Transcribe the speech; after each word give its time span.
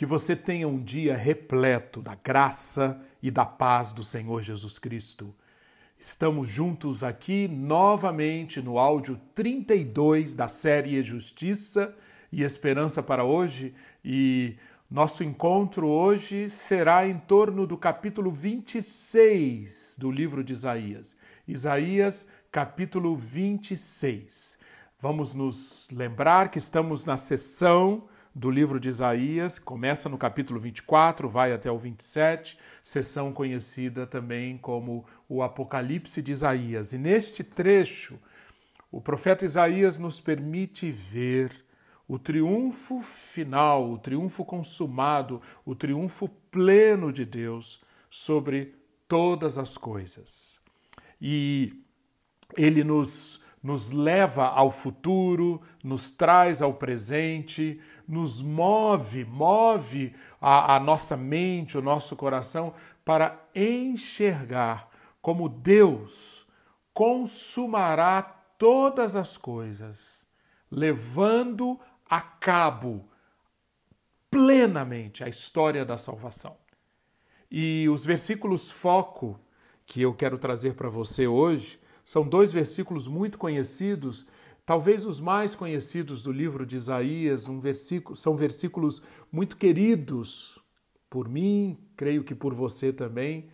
Que 0.00 0.06
você 0.06 0.34
tenha 0.34 0.66
um 0.66 0.82
dia 0.82 1.14
repleto 1.14 2.00
da 2.00 2.14
graça 2.14 2.98
e 3.22 3.30
da 3.30 3.44
paz 3.44 3.92
do 3.92 4.02
Senhor 4.02 4.40
Jesus 4.40 4.78
Cristo. 4.78 5.34
Estamos 5.98 6.48
juntos 6.48 7.04
aqui 7.04 7.46
novamente 7.46 8.62
no 8.62 8.78
áudio 8.78 9.20
32 9.34 10.34
da 10.34 10.48
série 10.48 11.02
Justiça 11.02 11.94
e 12.32 12.42
Esperança 12.42 13.02
para 13.02 13.24
hoje 13.24 13.74
e 14.02 14.56
nosso 14.90 15.22
encontro 15.22 15.86
hoje 15.86 16.48
será 16.48 17.06
em 17.06 17.18
torno 17.18 17.66
do 17.66 17.76
capítulo 17.76 18.32
26 18.32 19.98
do 20.00 20.10
livro 20.10 20.42
de 20.42 20.54
Isaías. 20.54 21.14
Isaías, 21.46 22.26
capítulo 22.50 23.14
26. 23.14 24.58
Vamos 24.98 25.34
nos 25.34 25.90
lembrar 25.92 26.50
que 26.50 26.56
estamos 26.56 27.04
na 27.04 27.18
sessão 27.18 28.08
do 28.34 28.50
livro 28.50 28.78
de 28.78 28.88
Isaías, 28.88 29.58
começa 29.58 30.08
no 30.08 30.16
capítulo 30.16 30.60
24, 30.60 31.28
vai 31.28 31.52
até 31.52 31.70
o 31.70 31.78
27, 31.78 32.58
sessão 32.82 33.32
conhecida 33.32 34.06
também 34.06 34.56
como 34.56 35.04
o 35.28 35.42
Apocalipse 35.42 36.22
de 36.22 36.32
Isaías. 36.32 36.92
E 36.92 36.98
neste 36.98 37.42
trecho, 37.42 38.18
o 38.90 39.00
profeta 39.00 39.44
Isaías 39.44 39.98
nos 39.98 40.20
permite 40.20 40.90
ver 40.90 41.50
o 42.06 42.18
triunfo 42.18 43.00
final, 43.00 43.90
o 43.90 43.98
triunfo 43.98 44.44
consumado, 44.44 45.42
o 45.64 45.74
triunfo 45.74 46.28
pleno 46.50 47.12
de 47.12 47.24
Deus 47.24 47.80
sobre 48.08 48.74
todas 49.08 49.58
as 49.58 49.76
coisas. 49.76 50.60
E 51.20 51.84
ele 52.56 52.82
nos 52.84 53.44
nos 53.62 53.90
leva 53.90 54.46
ao 54.46 54.70
futuro, 54.70 55.60
nos 55.84 56.10
traz 56.10 56.62
ao 56.62 56.74
presente, 56.74 57.80
nos 58.10 58.42
move, 58.42 59.24
move 59.24 60.12
a, 60.40 60.74
a, 60.74 60.80
nossa 60.80 61.16
mente, 61.16 61.78
o 61.78 61.82
nosso 61.82 62.16
coração 62.16 62.74
para 63.04 63.40
enxergar 63.54 64.90
como 65.22 65.48
Deus 65.48 66.46
consumará 66.92 68.22
todas 68.58 69.14
as 69.14 69.36
coisas, 69.36 70.26
levando 70.70 71.78
a 72.04 72.20
cabo 72.20 73.08
plenamente 74.28 75.22
a 75.22 75.28
história 75.28 75.84
da 75.84 75.96
salvação. 75.96 76.56
E 77.48 77.88
os 77.88 78.04
versículos 78.04 78.72
foco 78.72 79.38
que 79.86 80.02
eu 80.02 80.12
quero 80.14 80.36
trazer 80.36 80.74
para 80.74 80.88
você 80.88 81.26
hoje 81.26 81.80
são 82.04 82.26
dois 82.26 82.52
versículos 82.52 83.06
muito 83.06 83.38
conhecidos, 83.38 84.26
talvez 84.64 85.04
os 85.04 85.20
mais 85.20 85.54
conhecidos 85.54 86.22
do 86.22 86.32
livro 86.32 86.64
de 86.64 86.76
Isaías, 86.76 87.48
um 87.48 87.58
versículo, 87.58 88.16
são 88.16 88.36
versículos 88.36 89.02
muito 89.30 89.56
queridos 89.56 90.58
por 91.08 91.28
mim, 91.28 91.76
creio 91.96 92.22
que 92.22 92.34
por 92.34 92.54
você 92.54 92.92
também, 92.92 93.50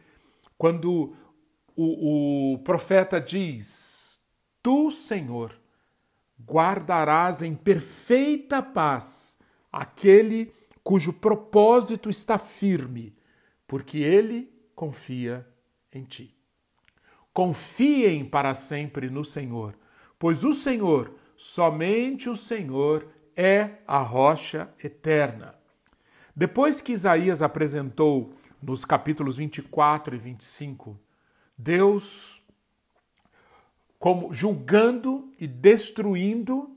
quando 0.59 1.15
o, 1.75 2.53
o 2.55 2.59
profeta 2.59 3.21
diz: 3.21 4.21
Tu, 4.63 4.91
Senhor, 4.91 5.59
guardarás 6.41 7.43
em 7.43 7.55
perfeita 7.55 8.63
paz 8.63 9.39
aquele 9.73 10.53
cujo 10.83 11.13
propósito 11.13 12.09
está 12.09 12.39
firme, 12.39 13.17
porque 13.67 13.99
ele 13.99 14.53
confia 14.75 15.47
em 15.93 16.05
ti. 16.05 16.35
Confiem 17.33 18.25
para 18.25 18.55
sempre 18.55 19.11
no 19.11 19.25
Senhor, 19.25 19.77
pois 20.19 20.45
o 20.45 20.53
Senhor, 20.53 21.13
somente 21.37 22.29
o 22.29 22.37
Senhor, 22.37 23.09
é 23.37 23.79
a 23.87 23.99
rocha 23.99 24.71
eterna. 24.83 25.55
Depois 26.35 26.81
que 26.81 26.93
Isaías 26.93 27.43
apresentou 27.43 28.35
nos 28.63 28.85
capítulos 28.85 29.37
24 29.39 30.15
e 30.15 30.19
25, 30.19 30.99
Deus 31.57 32.43
como 33.99 34.33
julgando 34.33 35.33
e 35.41 35.47
destruindo 35.47 36.77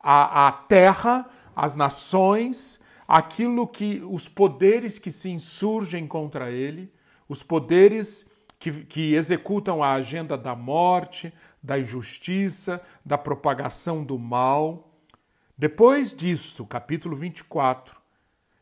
a, 0.00 0.48
a 0.48 0.52
terra, 0.52 1.28
as 1.54 1.76
nações, 1.76 2.80
aquilo 3.06 3.66
que 3.66 4.02
os 4.08 4.28
poderes 4.28 4.98
que 4.98 5.10
se 5.10 5.28
insurgem 5.30 6.06
contra 6.06 6.50
ele, 6.50 6.92
os 7.28 7.42
poderes 7.42 8.30
que, 8.58 8.84
que 8.84 9.14
executam 9.14 9.82
a 9.82 9.94
agenda 9.94 10.38
da 10.38 10.54
morte, 10.54 11.32
da 11.62 11.78
injustiça, 11.78 12.82
da 13.04 13.16
propagação 13.16 14.02
do 14.02 14.18
mal. 14.18 14.90
Depois 15.56 16.12
disso, 16.12 16.66
capítulo 16.66 17.14
24, 17.14 18.00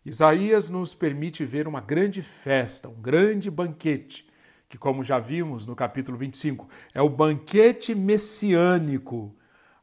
Isaías 0.05 0.69
nos 0.69 0.95
permite 0.95 1.45
ver 1.45 1.67
uma 1.67 1.81
grande 1.81 2.23
festa, 2.23 2.89
um 2.89 3.01
grande 3.01 3.51
banquete, 3.51 4.29
que, 4.69 4.79
como 4.79 5.03
já 5.03 5.19
vimos 5.19 5.67
no 5.67 5.75
capítulo 5.75 6.17
25, 6.19 6.69
é 6.95 7.01
o 7.01 7.09
banquete 7.09 7.95
messiânico. 7.95 9.35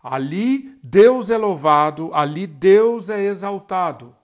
Ali 0.02 0.78
Deus 0.82 1.30
é 1.30 1.38
louvado, 1.38 2.14
ali 2.14 2.48
Deus 2.48 3.10
é 3.10 3.24
exaltado. 3.24 4.16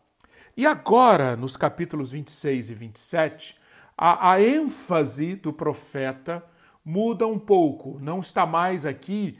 E 0.56 0.66
agora, 0.66 1.36
nos 1.36 1.58
capítulos 1.58 2.12
26 2.12 2.70
e 2.70 2.74
27, 2.76 3.58
a, 3.98 4.32
a 4.32 4.42
ênfase 4.42 5.36
do 5.36 5.52
profeta 5.52 6.44
muda 6.84 7.26
um 7.28 7.40
pouco. 7.40 8.00
Não 8.00 8.20
está 8.20 8.46
mais 8.46 8.86
aqui 8.86 9.38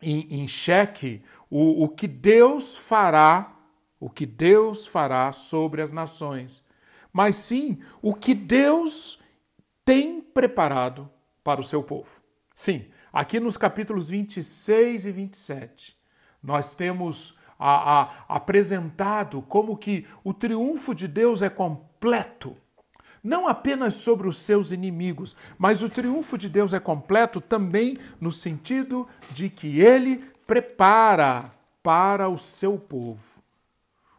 em, 0.00 0.42
em 0.42 0.48
xeque 0.48 1.22
o, 1.50 1.84
o 1.84 1.88
que 1.88 2.06
Deus 2.06 2.76
fará, 2.76 3.56
o 3.98 4.10
que 4.10 4.26
Deus 4.26 4.86
fará 4.86 5.32
sobre 5.32 5.80
as 5.82 5.90
nações, 5.90 6.64
mas 7.12 7.36
sim 7.36 7.78
o 8.02 8.14
que 8.14 8.34
Deus 8.34 9.18
tem 9.84 10.20
preparado 10.20 11.08
para 11.42 11.60
o 11.60 11.64
seu 11.64 11.82
povo. 11.82 12.22
Sim, 12.54 12.86
aqui 13.12 13.40
nos 13.40 13.56
capítulos 13.56 14.10
26 14.10 15.06
e 15.06 15.12
27, 15.12 15.98
nós 16.42 16.74
temos 16.74 17.36
a, 17.58 18.02
a, 18.02 18.24
apresentado 18.28 19.42
como 19.42 19.76
que 19.76 20.06
o 20.22 20.34
triunfo 20.34 20.94
de 20.94 21.08
Deus 21.08 21.40
é 21.42 21.48
completo 21.48 22.56
não 23.24 23.48
apenas 23.48 23.94
sobre 23.94 24.28
os 24.28 24.36
seus 24.36 24.70
inimigos, 24.70 25.34
mas 25.56 25.82
o 25.82 25.88
triunfo 25.88 26.36
de 26.36 26.50
Deus 26.50 26.74
é 26.74 26.78
completo 26.78 27.40
também 27.40 27.96
no 28.20 28.30
sentido 28.30 29.08
de 29.30 29.48
que 29.48 29.80
ele 29.80 30.16
prepara 30.46 31.50
para 31.82 32.28
o 32.28 32.36
seu 32.36 32.78
povo 32.78 33.42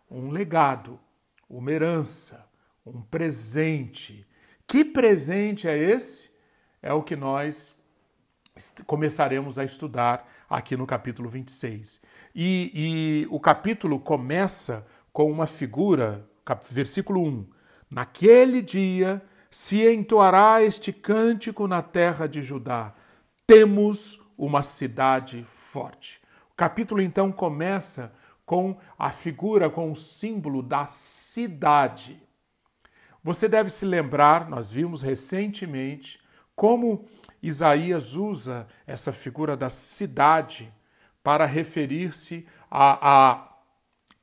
um 0.09 0.31
legado, 0.31 0.99
uma 1.47 1.71
herança, 1.71 2.47
um 2.83 3.01
presente. 3.01 4.25
Que 4.65 4.83
presente 4.83 5.67
é 5.67 5.77
esse? 5.77 6.31
É 6.81 6.91
o 6.91 7.03
que 7.03 7.15
nós 7.15 7.75
começaremos 8.87 9.59
a 9.59 9.63
estudar 9.63 10.27
aqui 10.49 10.75
no 10.75 10.87
capítulo 10.87 11.29
26. 11.29 12.01
E, 12.33 12.71
e 12.73 13.27
o 13.29 13.39
capítulo 13.39 13.99
começa 13.99 14.85
com 15.11 15.31
uma 15.31 15.45
figura, 15.45 16.27
versículo 16.71 17.23
1 17.23 17.54
Naquele 17.95 18.61
dia 18.61 19.23
se 19.49 19.89
entoará 19.89 20.61
este 20.61 20.91
cântico 20.91 21.65
na 21.65 21.81
terra 21.81 22.27
de 22.27 22.41
Judá: 22.41 22.93
Temos 23.47 24.19
uma 24.37 24.61
cidade 24.61 25.45
forte. 25.45 26.19
O 26.51 26.55
capítulo 26.57 27.01
então 27.01 27.31
começa 27.31 28.13
com 28.45 28.77
a 28.99 29.09
figura, 29.11 29.69
com 29.69 29.93
o 29.93 29.95
símbolo 29.95 30.61
da 30.61 30.87
cidade. 30.87 32.21
Você 33.23 33.47
deve 33.47 33.69
se 33.69 33.85
lembrar, 33.85 34.49
nós 34.49 34.69
vimos 34.69 35.01
recentemente, 35.01 36.19
como 36.53 37.05
Isaías 37.41 38.13
usa 38.13 38.67
essa 38.85 39.13
figura 39.13 39.55
da 39.55 39.69
cidade 39.69 40.69
para 41.23 41.45
referir-se 41.45 42.45
a, 42.69 43.35
a 43.35 43.54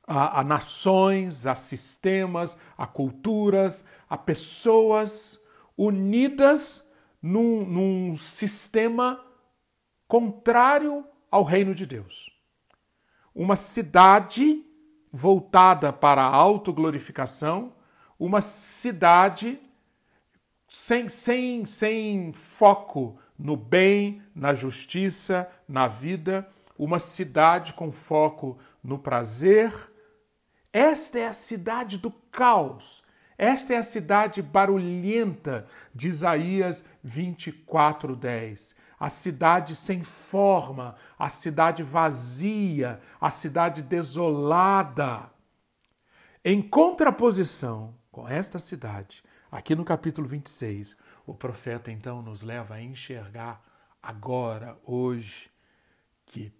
a, 0.05 0.41
a 0.41 0.43
nações, 0.43 1.47
a 1.47 1.55
sistemas, 1.55 2.57
a 2.77 2.85
culturas, 2.85 3.85
a 4.09 4.17
pessoas 4.17 5.39
unidas 5.77 6.91
num, 7.21 7.65
num 7.65 8.17
sistema 8.17 9.23
contrário 10.07 11.05
ao 11.31 11.43
reino 11.43 11.73
de 11.73 11.85
Deus. 11.85 12.29
Uma 13.33 13.55
cidade 13.55 14.63
voltada 15.11 15.91
para 15.91 16.21
a 16.23 16.35
autoglorificação, 16.35 17.73
uma 18.19 18.41
cidade 18.41 19.59
sem, 20.67 21.07
sem, 21.07 21.65
sem 21.65 22.33
foco 22.33 23.17
no 23.37 23.55
bem, 23.55 24.21
na 24.35 24.53
justiça, 24.53 25.49
na 25.67 25.87
vida, 25.87 26.47
uma 26.77 26.99
cidade 26.99 27.73
com 27.73 27.91
foco 27.91 28.57
no 28.83 28.97
prazer, 28.99 29.71
esta 30.73 31.19
é 31.19 31.27
a 31.27 31.33
cidade 31.33 31.99
do 31.99 32.09
caos. 32.09 33.03
Esta 33.37 33.75
é 33.75 33.77
a 33.77 33.83
cidade 33.83 34.41
barulhenta 34.41 35.67
de 35.93 36.07
Isaías 36.07 36.83
24:10. 37.05 38.75
A 38.99 39.09
cidade 39.09 39.75
sem 39.75 40.01
forma, 40.03 40.95
a 41.19 41.29
cidade 41.29 41.83
vazia, 41.83 42.99
a 43.21 43.29
cidade 43.29 43.81
desolada. 43.83 45.29
Em 46.43 46.61
contraposição 46.61 47.95
com 48.11 48.27
esta 48.27 48.59
cidade, 48.59 49.23
aqui 49.51 49.75
no 49.75 49.85
capítulo 49.85 50.27
26, 50.27 50.95
o 51.25 51.33
profeta 51.33 51.91
então 51.91 52.21
nos 52.21 52.41
leva 52.41 52.75
a 52.75 52.81
enxergar 52.81 53.61
agora, 54.01 54.77
hoje, 54.85 55.49
que 56.25 56.53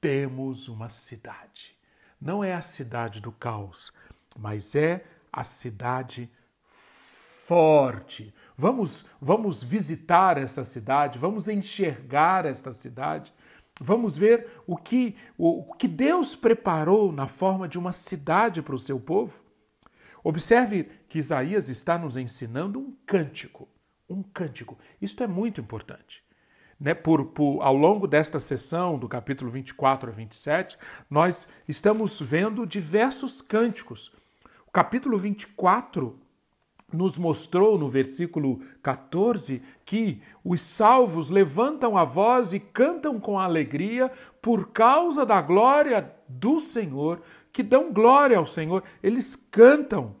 temos 0.00 0.68
uma 0.68 0.88
cidade. 0.88 1.77
Não 2.20 2.42
é 2.42 2.52
a 2.54 2.60
cidade 2.60 3.20
do 3.20 3.30
caos, 3.30 3.92
mas 4.36 4.74
é 4.74 5.04
a 5.32 5.44
cidade 5.44 6.30
forte. 6.64 8.34
Vamos, 8.56 9.06
vamos 9.20 9.62
visitar 9.62 10.36
essa 10.36 10.64
cidade, 10.64 11.18
vamos 11.18 11.48
enxergar 11.48 12.44
esta 12.44 12.72
cidade, 12.72 13.32
vamos 13.80 14.18
ver 14.18 14.48
o 14.66 14.76
que, 14.76 15.16
o, 15.36 15.60
o 15.60 15.74
que 15.74 15.86
Deus 15.86 16.34
preparou 16.34 17.12
na 17.12 17.28
forma 17.28 17.68
de 17.68 17.78
uma 17.78 17.92
cidade 17.92 18.60
para 18.60 18.74
o 18.74 18.78
seu 18.78 18.98
povo. 18.98 19.42
Observe 20.24 20.90
que 21.08 21.18
Isaías 21.18 21.68
está 21.68 21.96
nos 21.96 22.16
ensinando 22.16 22.80
um 22.80 22.94
cântico, 23.06 23.68
um 24.10 24.22
cântico. 24.22 24.76
Isto 25.00 25.22
é 25.22 25.26
muito 25.26 25.60
importante. 25.60 26.22
Né, 26.80 26.94
por, 26.94 27.32
por, 27.32 27.60
ao 27.60 27.76
longo 27.76 28.06
desta 28.06 28.38
sessão, 28.38 28.96
do 28.96 29.08
capítulo 29.08 29.50
24 29.50 30.10
a 30.10 30.12
27, 30.12 30.78
nós 31.10 31.48
estamos 31.66 32.20
vendo 32.20 32.64
diversos 32.64 33.42
cânticos. 33.42 34.12
O 34.66 34.70
capítulo 34.70 35.18
24 35.18 36.16
nos 36.92 37.18
mostrou 37.18 37.78
no 37.78 37.88
versículo 37.88 38.60
14 38.82 39.62
que 39.84 40.22
os 40.42 40.60
salvos 40.60 41.28
levantam 41.28 41.98
a 41.98 42.04
voz 42.04 42.52
e 42.52 42.60
cantam 42.60 43.20
com 43.20 43.38
alegria 43.38 44.10
por 44.40 44.70
causa 44.70 45.26
da 45.26 45.40
glória 45.42 46.14
do 46.26 46.58
Senhor, 46.58 47.20
que 47.52 47.62
dão 47.62 47.92
glória 47.92 48.38
ao 48.38 48.46
Senhor. 48.46 48.82
Eles 49.02 49.36
cantam. 49.36 50.16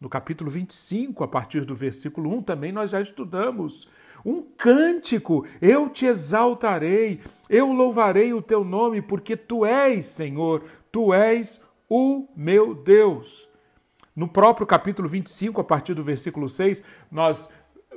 No 0.00 0.08
capítulo 0.08 0.50
25, 0.50 1.22
a 1.22 1.28
partir 1.28 1.66
do 1.66 1.74
versículo 1.74 2.34
1, 2.38 2.42
também 2.42 2.72
nós 2.72 2.90
já 2.90 3.02
estudamos 3.02 3.86
um 4.24 4.42
cântico: 4.42 5.46
Eu 5.60 5.88
te 5.88 6.06
exaltarei, 6.06 7.20
eu 7.48 7.72
louvarei 7.72 8.32
o 8.32 8.42
teu 8.42 8.64
nome, 8.64 9.00
porque 9.02 9.36
tu 9.36 9.64
és, 9.64 10.06
Senhor, 10.06 10.64
tu 10.90 11.12
és 11.12 11.60
o 11.88 12.26
meu 12.36 12.74
Deus. 12.74 13.48
No 14.14 14.28
próprio 14.28 14.66
capítulo 14.66 15.08
25, 15.08 15.60
a 15.60 15.64
partir 15.64 15.94
do 15.94 16.04
versículo 16.04 16.48
6, 16.48 16.82
nós 17.10 17.48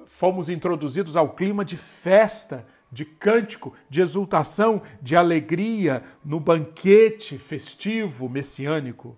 fomos 0.06 0.50
introduzidos 0.50 1.16
ao 1.16 1.30
clima 1.30 1.66
de 1.66 1.78
festa, 1.78 2.66
de 2.92 3.04
cântico, 3.04 3.74
de 3.90 4.02
exultação, 4.02 4.82
de 5.02 5.16
alegria 5.16 6.04
no 6.24 6.40
banquete 6.40 7.38
festivo 7.38 8.30
messiânico. 8.30 9.18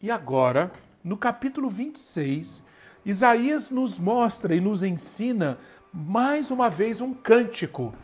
E 0.00 0.10
agora, 0.10 0.70
no 1.02 1.16
capítulo 1.16 1.70
26, 1.70 2.64
Isaías 3.04 3.70
nos 3.70 3.98
mostra 3.98 4.54
e 4.54 4.60
nos 4.60 4.82
ensina 4.82 5.58
mais 5.92 6.50
uma 6.50 6.68
vez 6.68 7.00
um 7.00 7.14
cântico. 7.14 7.94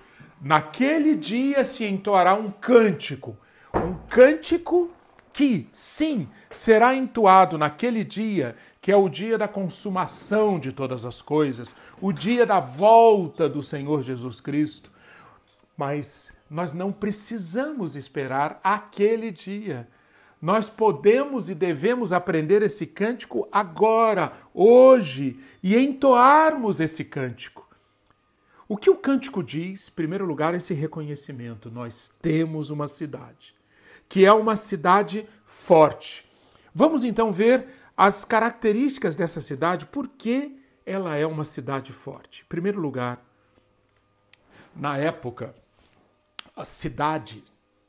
Naquele 0.40 1.14
dia 1.14 1.64
se 1.64 1.84
entoará 1.84 2.34
um 2.34 2.50
cântico, 2.50 3.36
um 3.74 3.94
cântico 4.08 4.90
que, 5.32 5.68
sim, 5.72 6.28
será 6.50 6.94
entoado 6.94 7.58
naquele 7.58 8.04
dia, 8.04 8.56
que 8.80 8.92
é 8.92 8.96
o 8.96 9.08
dia 9.08 9.36
da 9.36 9.48
consumação 9.48 10.60
de 10.60 10.70
todas 10.70 11.04
as 11.04 11.20
coisas, 11.20 11.74
o 12.00 12.12
dia 12.12 12.46
da 12.46 12.60
volta 12.60 13.48
do 13.48 13.62
Senhor 13.62 14.02
Jesus 14.02 14.40
Cristo. 14.40 14.92
Mas 15.76 16.36
nós 16.48 16.72
não 16.72 16.92
precisamos 16.92 17.96
esperar 17.96 18.60
aquele 18.62 19.32
dia. 19.32 19.88
Nós 20.40 20.68
podemos 20.68 21.48
e 21.48 21.54
devemos 21.54 22.12
aprender 22.12 22.62
esse 22.62 22.86
cântico 22.86 23.48
agora, 23.50 24.32
hoje, 24.52 25.40
e 25.62 25.76
entoarmos 25.76 26.80
esse 26.80 27.04
cântico. 27.06 27.63
O 28.68 28.76
que 28.76 28.88
o 28.88 28.96
cântico 28.96 29.42
diz, 29.42 29.88
em 29.88 29.92
primeiro 29.92 30.24
lugar, 30.24 30.54
esse 30.54 30.72
reconhecimento: 30.72 31.70
nós 31.70 32.12
temos 32.20 32.70
uma 32.70 32.88
cidade, 32.88 33.54
que 34.08 34.24
é 34.24 34.32
uma 34.32 34.56
cidade 34.56 35.28
forte. 35.44 36.24
Vamos 36.74 37.04
então 37.04 37.32
ver 37.32 37.66
as 37.96 38.24
características 38.24 39.16
dessa 39.16 39.40
cidade, 39.40 39.86
por 39.86 40.08
que 40.08 40.58
ela 40.84 41.16
é 41.16 41.26
uma 41.26 41.44
cidade 41.44 41.92
forte. 41.92 42.42
Em 42.42 42.48
primeiro 42.48 42.80
lugar, 42.80 43.24
na 44.74 44.96
época, 44.96 45.54
a 46.56 46.64
cidade 46.64 47.44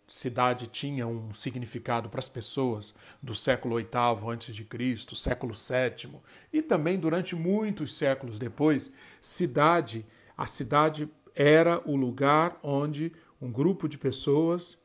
cidade 0.08 0.68
tinha 0.68 1.08
um 1.08 1.34
significado 1.34 2.10
para 2.10 2.20
as 2.20 2.30
pessoas 2.30 2.94
do 3.22 3.34
século 3.34 3.78
VIII 3.78 4.32
antes 4.32 4.56
de 4.56 4.64
Cristo, 4.64 5.16
século 5.16 5.54
VII 5.54 6.20
e 6.54 6.62
também 6.62 7.00
durante 7.00 7.36
muitos 7.36 7.98
séculos 7.98 8.38
depois, 8.38 8.94
cidade 9.20 10.06
a 10.38 10.46
cidade 10.46 11.10
era 11.36 11.82
o 11.86 11.96
lugar 11.96 12.58
onde 12.64 13.12
um 13.42 13.52
grupo 13.52 13.88
de 13.88 13.98
pessoas 13.98 14.78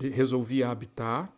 resolvia 0.00 0.68
habitar. 0.68 1.32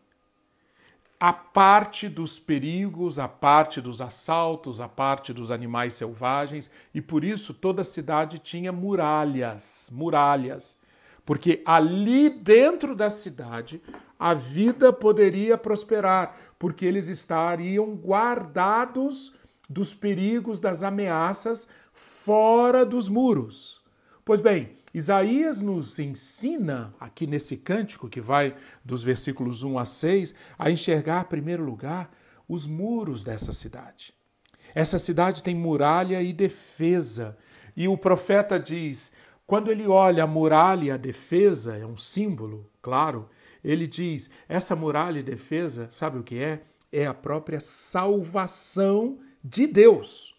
A 1.21 1.33
parte 1.33 2.09
dos 2.09 2.39
perigos, 2.39 3.19
a 3.19 3.27
parte 3.27 3.81
dos 3.81 4.01
assaltos, 4.01 4.81
a 4.81 4.89
parte 4.89 5.33
dos 5.33 5.51
animais 5.51 5.95
selvagens, 5.95 6.71
e 6.95 7.01
por 7.01 7.25
isso 7.25 7.53
toda 7.53 7.83
a 7.83 7.85
cidade 7.85 8.39
tinha 8.39 8.71
muralhas, 8.71 9.89
muralhas, 9.93 10.79
porque 11.25 11.61
ali 11.67 12.31
dentro 12.31 12.95
da 12.95 13.11
cidade 13.11 13.83
a 14.19 14.33
vida 14.33 14.93
poderia 14.93 15.59
prosperar, 15.59 16.37
porque 16.59 16.87
eles 16.87 17.09
estariam 17.09 17.95
guardados 17.95 19.35
dos 19.69 19.95
perigos, 19.95 20.61
das 20.61 20.83
ameaças 20.83 21.69
fora 21.93 22.87
dos 22.87 23.09
muros. 23.09 23.83
Pois 24.25 24.41
bem, 24.41 24.71
Isaías 24.93 25.61
nos 25.61 25.99
ensina, 25.99 26.95
aqui 26.99 27.27
nesse 27.27 27.57
cântico 27.57 28.09
que 28.09 28.21
vai 28.21 28.55
dos 28.85 29.03
versículos 29.03 29.63
1 29.63 29.79
a 29.79 29.85
6, 29.85 30.35
a 30.59 30.71
enxergar, 30.71 31.25
em 31.25 31.29
primeiro 31.29 31.65
lugar, 31.65 32.11
os 32.49 32.67
muros 32.67 33.23
dessa 33.23 33.53
cidade. 33.53 34.15
Essa 34.75 34.99
cidade 34.99 35.43
tem 35.43 35.55
muralha 35.55 36.23
e 36.23 36.33
defesa. 36.33 37.37
E 37.77 37.89
o 37.89 37.97
profeta 37.97 38.59
diz: 38.59 39.13
quando 39.47 39.71
ele 39.71 39.87
olha 39.87 40.25
a 40.25 40.27
muralha 40.27 40.85
e 40.85 40.91
a 40.91 40.97
defesa, 40.97 41.77
é 41.77 41.87
um 41.87 41.97
símbolo, 41.97 42.71
claro, 42.81 43.29
ele 43.63 43.87
diz: 43.87 44.31
essa 44.49 44.77
muralha 44.77 45.21
e 45.21 45.23
defesa, 45.23 45.89
sabe 45.91 46.19
o 46.19 46.23
que 46.23 46.39
é? 46.39 46.63
É 46.91 47.07
a 47.07 47.15
própria 47.15 47.61
salvação 47.61 49.19
de 49.49 49.67
Deus. 49.67 50.37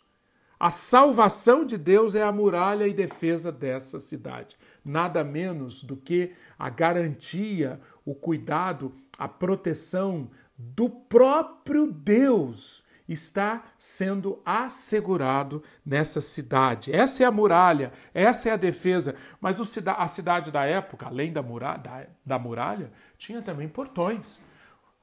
A 0.60 0.70
salvação 0.70 1.66
de 1.66 1.78
Deus 1.78 2.16
é 2.16 2.22
a 2.22 2.32
muralha 2.32 2.88
e 2.88 2.94
defesa 2.94 3.52
dessa 3.52 3.98
cidade. 3.98 4.58
Nada 4.84 5.24
menos 5.24 5.84
do 5.84 5.96
que 5.96 6.34
a 6.58 6.70
garantia, 6.70 7.80
o 8.06 8.14
cuidado, 8.14 8.92
a 9.18 9.28
proteção 9.28 10.30
do 10.58 10.90
próprio 10.90 11.90
Deus 11.92 12.84
está 13.08 13.64
sendo 13.78 14.42
assegurado 14.46 15.64
nessa 15.84 16.22
cidade. 16.22 16.94
Essa 16.94 17.24
é 17.24 17.26
a 17.26 17.32
muralha, 17.32 17.92
essa 18.14 18.50
é 18.50 18.52
a 18.52 18.58
defesa. 18.58 19.16
Mas 19.42 19.60
a 19.60 20.08
cidade 20.08 20.52
da 20.52 20.66
época, 20.66 21.08
além 21.08 21.34
da 21.34 21.42
muralha, 21.42 22.10
da, 22.26 22.38
muralha 22.38 22.92
tinha 23.18 23.42
também 23.42 23.68
portões. 23.68 24.40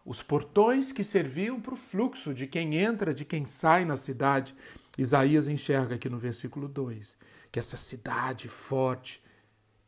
Os 0.06 0.22
portões 0.22 0.92
que 0.92 1.02
serviam 1.02 1.60
para 1.60 1.75
o 1.75 1.76
fluxo 1.76 2.32
de 2.32 2.46
quem 2.46 2.76
entra, 2.76 3.12
de 3.12 3.25
quem 3.25 3.44
sai 3.44 3.84
na 3.84 3.96
cidade. 3.96 4.54
Isaías 4.96 5.48
enxerga 5.48 5.96
aqui 5.96 6.08
no 6.08 6.16
versículo 6.16 6.68
2 6.68 7.18
que 7.50 7.58
essa 7.58 7.76
cidade 7.76 8.48
forte, 8.48 9.20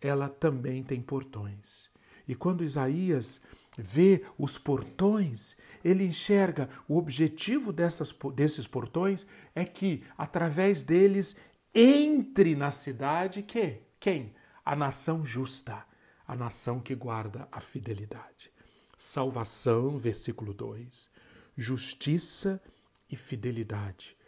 ela 0.01 0.29
também 0.29 0.83
tem 0.83 1.01
portões. 1.01 1.89
E 2.27 2.35
quando 2.35 2.65
Isaías 2.65 3.43
vê 3.79 4.25
os 4.37 4.59
portões, 4.59 5.57
ele 5.85 6.05
enxerga 6.05 6.69
o 6.89 6.97
objetivo 6.97 7.73
dessas, 7.73 8.13
desses 8.35 8.67
portões 8.67 9.25
é 9.55 9.65
que, 9.65 10.03
através 10.17 10.83
deles, 10.83 11.37
entre 11.73 12.57
na 12.57 12.73
cidade 12.73 13.43
que 13.43 13.83
quem? 14.01 14.35
A 14.65 14.75
nação 14.75 15.25
justa, 15.25 15.87
a 16.27 16.35
nação 16.35 16.81
que 16.81 16.95
guarda 16.95 17.47
a 17.53 17.61
fidelidade. 17.61 18.51
Salvação, 18.99 19.97
versículo 19.97 20.53
2, 20.53 21.09
justiça 21.57 22.61
e 23.09 23.17
fidelidade 23.17 24.19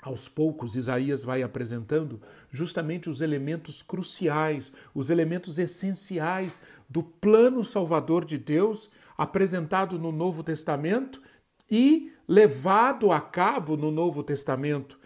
aos 0.00 0.28
poucos, 0.28 0.76
Isaías 0.76 1.24
vai 1.24 1.42
apresentando 1.42 2.20
justamente 2.50 3.10
os 3.10 3.20
elementos 3.20 3.82
cruciais, 3.82 4.72
os 4.94 5.10
elementos 5.10 5.58
essenciais 5.58 6.62
do 6.88 7.02
plano 7.02 7.64
salvador 7.64 8.24
de 8.24 8.38
Deus 8.38 8.90
apresentado 9.16 9.98
no 9.98 10.12
Novo 10.12 10.44
Testamento 10.44 11.20
e 11.68 12.12
levado 12.28 13.10
a 13.10 13.20
cabo 13.20 13.76
no 13.76 13.90
Novo 13.90 14.22
Testamento. 14.22 14.98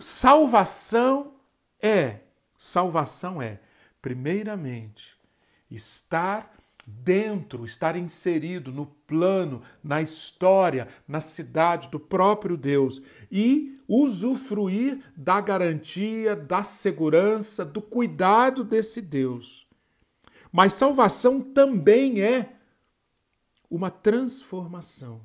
Salvação 0.00 1.34
é, 1.80 2.20
salvação 2.56 3.42
é, 3.42 3.60
primeiramente, 4.00 5.14
estar 5.70 6.55
dentro, 6.86 7.64
estar 7.64 7.96
inserido 7.96 8.70
no 8.70 8.86
plano, 8.86 9.60
na 9.82 10.00
história, 10.00 10.86
na 11.08 11.20
cidade 11.20 11.88
do 11.88 11.98
próprio 11.98 12.56
Deus 12.56 13.02
e 13.30 13.76
usufruir 13.88 15.00
da 15.16 15.40
garantia, 15.40 16.36
da 16.36 16.62
segurança, 16.62 17.64
do 17.64 17.82
cuidado 17.82 18.62
desse 18.62 19.02
Deus. 19.02 19.66
Mas 20.52 20.74
salvação 20.74 21.40
também 21.40 22.20
é 22.20 22.54
uma 23.68 23.90
transformação. 23.90 25.20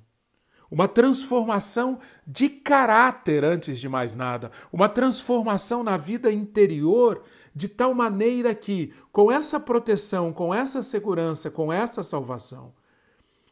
Uma 0.72 0.88
transformação 0.88 2.00
de 2.26 2.48
caráter, 2.48 3.44
antes 3.44 3.78
de 3.78 3.90
mais 3.90 4.16
nada. 4.16 4.50
Uma 4.72 4.88
transformação 4.88 5.84
na 5.84 5.98
vida 5.98 6.32
interior, 6.32 7.24
de 7.54 7.68
tal 7.68 7.94
maneira 7.94 8.56
que, 8.56 8.94
com 9.12 9.30
essa 9.30 9.60
proteção, 9.60 10.32
com 10.32 10.56
essa 10.56 10.82
segurança, 10.82 11.52
com 11.52 11.74
essa 11.74 12.02
salvação, 12.02 12.74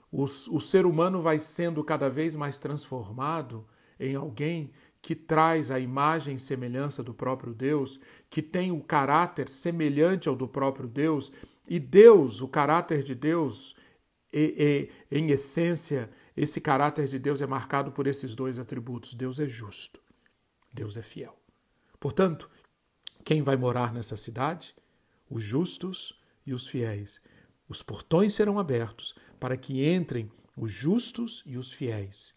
o, 0.10 0.24
o 0.24 0.60
ser 0.62 0.86
humano 0.86 1.22
vai 1.22 1.38
sendo 1.38 1.84
cada 1.84 2.10
vez 2.10 2.38
mais 2.38 2.58
transformado 2.58 3.66
em 4.00 4.16
alguém 4.16 4.72
que 5.02 5.14
traz 5.16 5.72
a 5.72 5.80
imagem 5.80 6.36
e 6.36 6.40
semelhança 6.40 7.04
do 7.04 7.14
próprio 7.14 7.54
Deus, 7.54 8.00
que 8.30 8.42
tem 8.42 8.72
o 8.72 8.82
caráter 8.82 9.48
semelhante 9.50 10.30
ao 10.30 10.36
do 10.36 10.48
próprio 10.48 10.88
Deus, 10.88 11.32
e 11.70 11.80
Deus, 11.80 12.42
o 12.42 12.48
caráter 12.48 13.04
de 13.04 13.14
Deus, 13.14 13.76
e, 14.32 14.90
e, 15.12 15.18
em 15.18 15.30
essência, 15.32 16.10
esse 16.42 16.62
caráter 16.62 17.06
de 17.06 17.20
Deus 17.20 17.42
é 17.42 17.46
marcado 17.46 17.92
por 17.92 18.08
esses 18.08 18.34
dois 18.34 18.58
atributos: 18.58 19.14
Deus 19.14 19.42
é 19.42 19.48
justo, 19.48 20.02
Deus 20.74 20.96
é 20.96 21.02
fiel. 21.02 21.38
Portanto, 22.00 22.50
quem 23.26 23.42
vai 23.42 23.58
morar 23.58 23.94
nessa 23.94 24.16
cidade? 24.16 24.74
Os 25.30 25.44
justos 25.44 26.18
e 26.46 26.54
os 26.54 26.66
fiéis. 26.66 27.22
Os 27.68 27.84
portões 27.84 28.34
serão 28.34 28.58
abertos 28.58 29.14
para 29.38 29.58
que 29.58 29.86
entrem 29.86 30.32
os 30.56 30.72
justos 30.72 31.44
e 31.46 31.58
os 31.58 31.74
fiéis. 31.74 32.34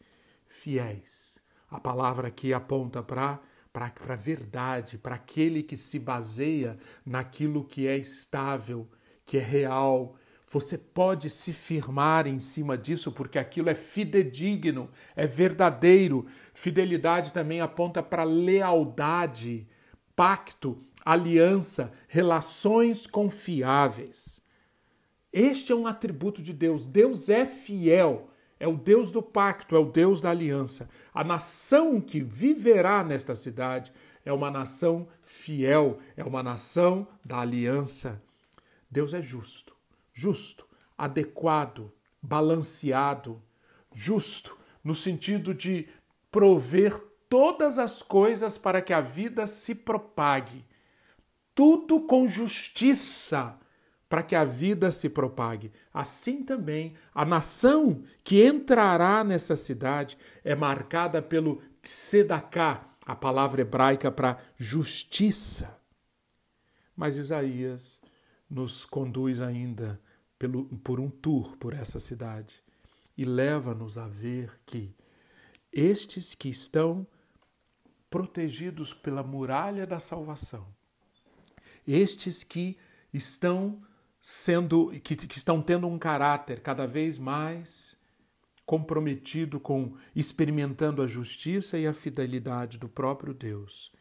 Fiéis. 0.48 1.38
A 1.70 1.78
palavra 1.78 2.26
aqui 2.26 2.52
aponta 2.52 3.04
para 3.04 3.40
para 3.72 3.90
a 4.12 4.16
verdade, 4.16 4.98
para 4.98 5.14
aquele 5.14 5.62
que 5.62 5.78
se 5.78 5.98
baseia 6.00 6.76
naquilo 7.06 7.64
que 7.64 7.86
é 7.86 7.96
estável, 7.96 8.86
que 9.24 9.38
é 9.38 9.40
real, 9.40 10.14
você 10.52 10.76
pode 10.76 11.30
se 11.30 11.50
firmar 11.50 12.26
em 12.26 12.38
cima 12.38 12.76
disso 12.76 13.10
porque 13.10 13.38
aquilo 13.38 13.70
é 13.70 13.74
fidedigno, 13.74 14.90
é 15.16 15.26
verdadeiro. 15.26 16.26
Fidelidade 16.52 17.32
também 17.32 17.62
aponta 17.62 18.02
para 18.02 18.22
lealdade, 18.22 19.66
pacto, 20.14 20.84
aliança, 21.02 21.90
relações 22.06 23.06
confiáveis. 23.06 24.42
Este 25.32 25.72
é 25.72 25.74
um 25.74 25.86
atributo 25.86 26.42
de 26.42 26.52
Deus. 26.52 26.86
Deus 26.86 27.30
é 27.30 27.46
fiel, 27.46 28.28
é 28.60 28.68
o 28.68 28.76
Deus 28.76 29.10
do 29.10 29.22
pacto, 29.22 29.74
é 29.74 29.78
o 29.78 29.90
Deus 29.90 30.20
da 30.20 30.28
aliança. 30.28 30.90
A 31.14 31.24
nação 31.24 31.98
que 31.98 32.20
viverá 32.20 33.02
nesta 33.02 33.34
cidade 33.34 33.90
é 34.22 34.30
uma 34.30 34.50
nação 34.50 35.08
fiel, 35.24 35.98
é 36.14 36.22
uma 36.22 36.42
nação 36.42 37.08
da 37.24 37.38
aliança. 37.38 38.22
Deus 38.90 39.14
é 39.14 39.22
justo 39.22 39.72
justo, 40.22 40.68
adequado, 40.96 41.92
balanceado, 42.22 43.42
justo, 43.92 44.56
no 44.84 44.94
sentido 44.94 45.52
de 45.52 45.88
prover 46.30 46.96
todas 47.28 47.76
as 47.76 48.02
coisas 48.02 48.56
para 48.56 48.80
que 48.80 48.92
a 48.92 49.00
vida 49.00 49.48
se 49.48 49.74
propague. 49.74 50.64
Tudo 51.56 52.02
com 52.02 52.28
justiça 52.28 53.58
para 54.08 54.22
que 54.22 54.36
a 54.36 54.44
vida 54.44 54.92
se 54.92 55.08
propague. 55.08 55.72
Assim 55.92 56.44
também, 56.44 56.94
a 57.12 57.24
nação 57.24 58.04
que 58.22 58.46
entrará 58.46 59.24
nessa 59.24 59.56
cidade 59.56 60.16
é 60.44 60.54
marcada 60.54 61.20
pelo 61.20 61.60
tzedaká, 61.82 62.86
a 63.04 63.16
palavra 63.16 63.62
hebraica 63.62 64.10
para 64.12 64.38
justiça. 64.56 65.80
Mas 66.94 67.16
Isaías 67.16 68.00
nos 68.48 68.84
conduz 68.84 69.40
ainda 69.40 69.98
pelo, 70.42 70.64
por 70.78 70.98
um 70.98 71.08
tour 71.08 71.56
por 71.56 71.72
essa 71.72 72.00
cidade 72.00 72.64
e 73.16 73.24
leva-nos 73.24 73.96
a 73.96 74.08
ver 74.08 74.60
que 74.66 74.92
estes 75.72 76.34
que 76.34 76.48
estão 76.48 77.06
protegidos 78.10 78.92
pela 78.92 79.22
muralha 79.22 79.86
da 79.86 80.00
salvação, 80.00 80.66
estes 81.86 82.42
que 82.42 82.76
estão 83.14 83.80
sendo 84.20 84.90
que, 85.04 85.14
que 85.14 85.38
estão 85.38 85.62
tendo 85.62 85.86
um 85.86 85.96
caráter 85.96 86.60
cada 86.60 86.88
vez 86.88 87.18
mais 87.18 87.96
comprometido 88.66 89.60
com 89.60 89.96
experimentando 90.12 91.02
a 91.02 91.06
justiça 91.06 91.78
e 91.78 91.86
a 91.86 91.94
fidelidade 91.94 92.78
do 92.78 92.88
próprio 92.88 93.32
Deus, 93.32 93.92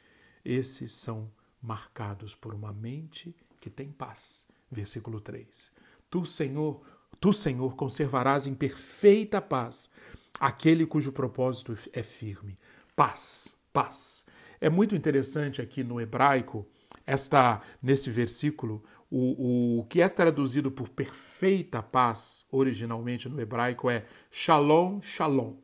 esses 0.44 0.92
são 0.92 1.32
marcados 1.62 2.34
por 2.36 2.56
uma 2.56 2.74
mente 2.74 3.36
que 3.60 3.70
tem 3.70 3.92
paz. 3.92 4.50
Versículo 4.72 5.20
3. 5.20 5.81
Tu, 6.12 6.26
Senhor, 6.26 6.82
tu, 7.22 7.32
Senhor, 7.32 7.74
conservarás 7.78 8.46
em 8.46 8.54
perfeita 8.54 9.42
paz 9.42 9.90
aquele 10.38 10.86
cujo 10.86 11.14
propósito 11.14 11.74
é 11.94 12.04
firme. 12.04 12.60
Paz, 12.98 13.56
paz. 13.72 14.26
É 14.60 14.70
muito 14.70 14.94
interessante 14.94 15.62
aqui 15.62 15.86
no 15.86 16.02
hebraico, 16.02 16.68
esta 17.08 17.62
nesse 17.82 18.12
versículo, 18.12 18.84
o, 19.10 19.80
o 19.80 19.84
que 19.86 20.02
é 20.02 20.10
traduzido 20.10 20.70
por 20.70 20.90
perfeita 20.90 21.82
paz, 21.82 22.46
originalmente 22.52 23.30
no 23.30 23.40
hebraico, 23.40 23.90
é 23.90 24.06
shalom, 24.30 25.02
shalom. 25.02 25.56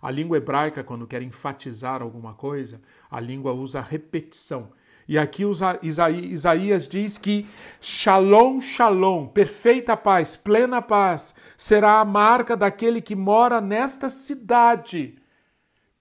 A 0.00 0.10
língua 0.10 0.38
hebraica, 0.38 0.82
quando 0.82 1.06
quer 1.06 1.20
enfatizar 1.20 2.00
alguma 2.00 2.32
coisa, 2.32 2.80
a 3.10 3.20
língua 3.20 3.52
usa 3.52 3.82
repetição. 3.82 4.72
E 5.10 5.18
aqui 5.18 5.42
Isaías 5.82 6.86
diz 6.86 7.18
que 7.18 7.44
Shalom, 7.80 8.60
Shalom, 8.60 9.26
perfeita 9.26 9.96
paz, 9.96 10.36
plena 10.36 10.80
paz, 10.80 11.34
será 11.56 11.98
a 11.98 12.04
marca 12.04 12.56
daquele 12.56 13.00
que 13.00 13.16
mora 13.16 13.60
nesta 13.60 14.08
cidade. 14.08 15.16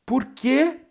Por 0.06 0.26
quê? 0.26 0.82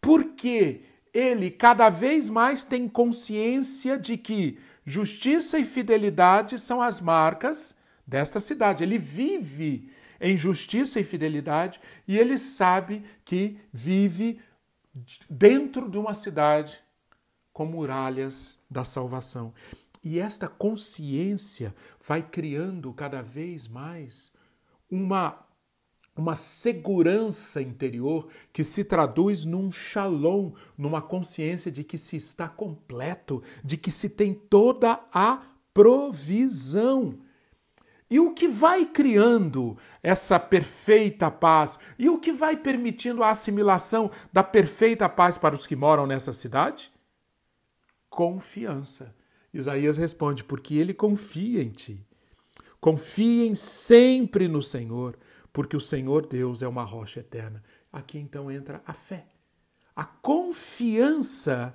Porque 0.00 0.82
ele 1.12 1.50
cada 1.50 1.90
vez 1.90 2.30
mais 2.30 2.62
tem 2.62 2.86
consciência 2.86 3.98
de 3.98 4.16
que 4.16 4.56
justiça 4.86 5.58
e 5.58 5.64
fidelidade 5.64 6.60
são 6.60 6.80
as 6.80 7.00
marcas 7.00 7.76
desta 8.06 8.38
cidade. 8.38 8.84
Ele 8.84 8.98
vive 8.98 9.90
em 10.20 10.36
justiça 10.36 11.00
e 11.00 11.04
fidelidade 11.04 11.80
e 12.06 12.16
ele 12.16 12.38
sabe 12.38 13.02
que 13.24 13.58
vive 13.72 14.38
dentro 15.28 15.90
de 15.90 15.98
uma 15.98 16.14
cidade 16.14 16.80
com 17.52 17.66
muralhas 17.66 18.58
da 18.70 18.84
salvação. 18.84 19.52
E 20.02 20.18
esta 20.18 20.48
consciência 20.48 21.74
vai 22.04 22.22
criando 22.22 22.92
cada 22.92 23.22
vez 23.22 23.68
mais 23.68 24.32
uma 24.90 25.38
uma 26.14 26.34
segurança 26.34 27.62
interior 27.62 28.28
que 28.52 28.62
se 28.62 28.84
traduz 28.84 29.46
num 29.46 29.72
shalom, 29.72 30.52
numa 30.76 31.00
consciência 31.00 31.72
de 31.72 31.82
que 31.82 31.96
se 31.96 32.16
está 32.16 32.48
completo, 32.48 33.42
de 33.64 33.78
que 33.78 33.90
se 33.90 34.10
tem 34.10 34.34
toda 34.34 35.00
a 35.12 35.42
provisão. 35.72 37.18
E 38.10 38.20
o 38.20 38.34
que 38.34 38.46
vai 38.46 38.84
criando 38.84 39.74
essa 40.02 40.38
perfeita 40.38 41.30
paz? 41.30 41.78
E 41.98 42.10
o 42.10 42.18
que 42.18 42.30
vai 42.30 42.58
permitindo 42.58 43.22
a 43.22 43.30
assimilação 43.30 44.10
da 44.30 44.44
perfeita 44.44 45.08
paz 45.08 45.38
para 45.38 45.54
os 45.54 45.66
que 45.66 45.74
moram 45.74 46.06
nessa 46.06 46.30
cidade? 46.30 46.92
Confiança. 48.12 49.16
Isaías 49.54 49.96
responde: 49.96 50.44
porque 50.44 50.76
ele 50.76 50.92
confia 50.92 51.62
em 51.62 51.70
ti. 51.70 52.06
Confiem 52.78 53.54
sempre 53.54 54.46
no 54.48 54.60
Senhor, 54.60 55.16
porque 55.52 55.76
o 55.76 55.80
Senhor 55.80 56.26
Deus 56.26 56.62
é 56.62 56.68
uma 56.68 56.84
rocha 56.84 57.20
eterna. 57.20 57.62
Aqui 57.90 58.18
então 58.18 58.50
entra 58.50 58.82
a 58.86 58.92
fé. 58.92 59.24
A 59.96 60.04
confiança, 60.04 61.74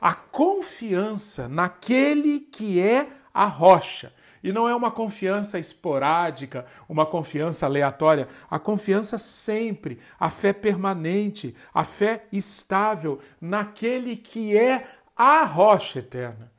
a 0.00 0.14
confiança 0.14 1.48
naquele 1.48 2.40
que 2.40 2.80
é 2.80 3.08
a 3.32 3.46
rocha. 3.46 4.12
E 4.42 4.52
não 4.52 4.68
é 4.68 4.74
uma 4.74 4.90
confiança 4.90 5.58
esporádica, 5.58 6.66
uma 6.88 7.06
confiança 7.06 7.66
aleatória. 7.66 8.26
A 8.50 8.58
confiança 8.58 9.16
sempre, 9.16 10.00
a 10.18 10.28
fé 10.28 10.52
permanente, 10.52 11.54
a 11.72 11.84
fé 11.84 12.26
estável 12.32 13.20
naquele 13.40 14.16
que 14.16 14.56
é 14.56 15.01
a 15.16 15.44
rocha 15.44 15.98
eterna. 15.98 16.50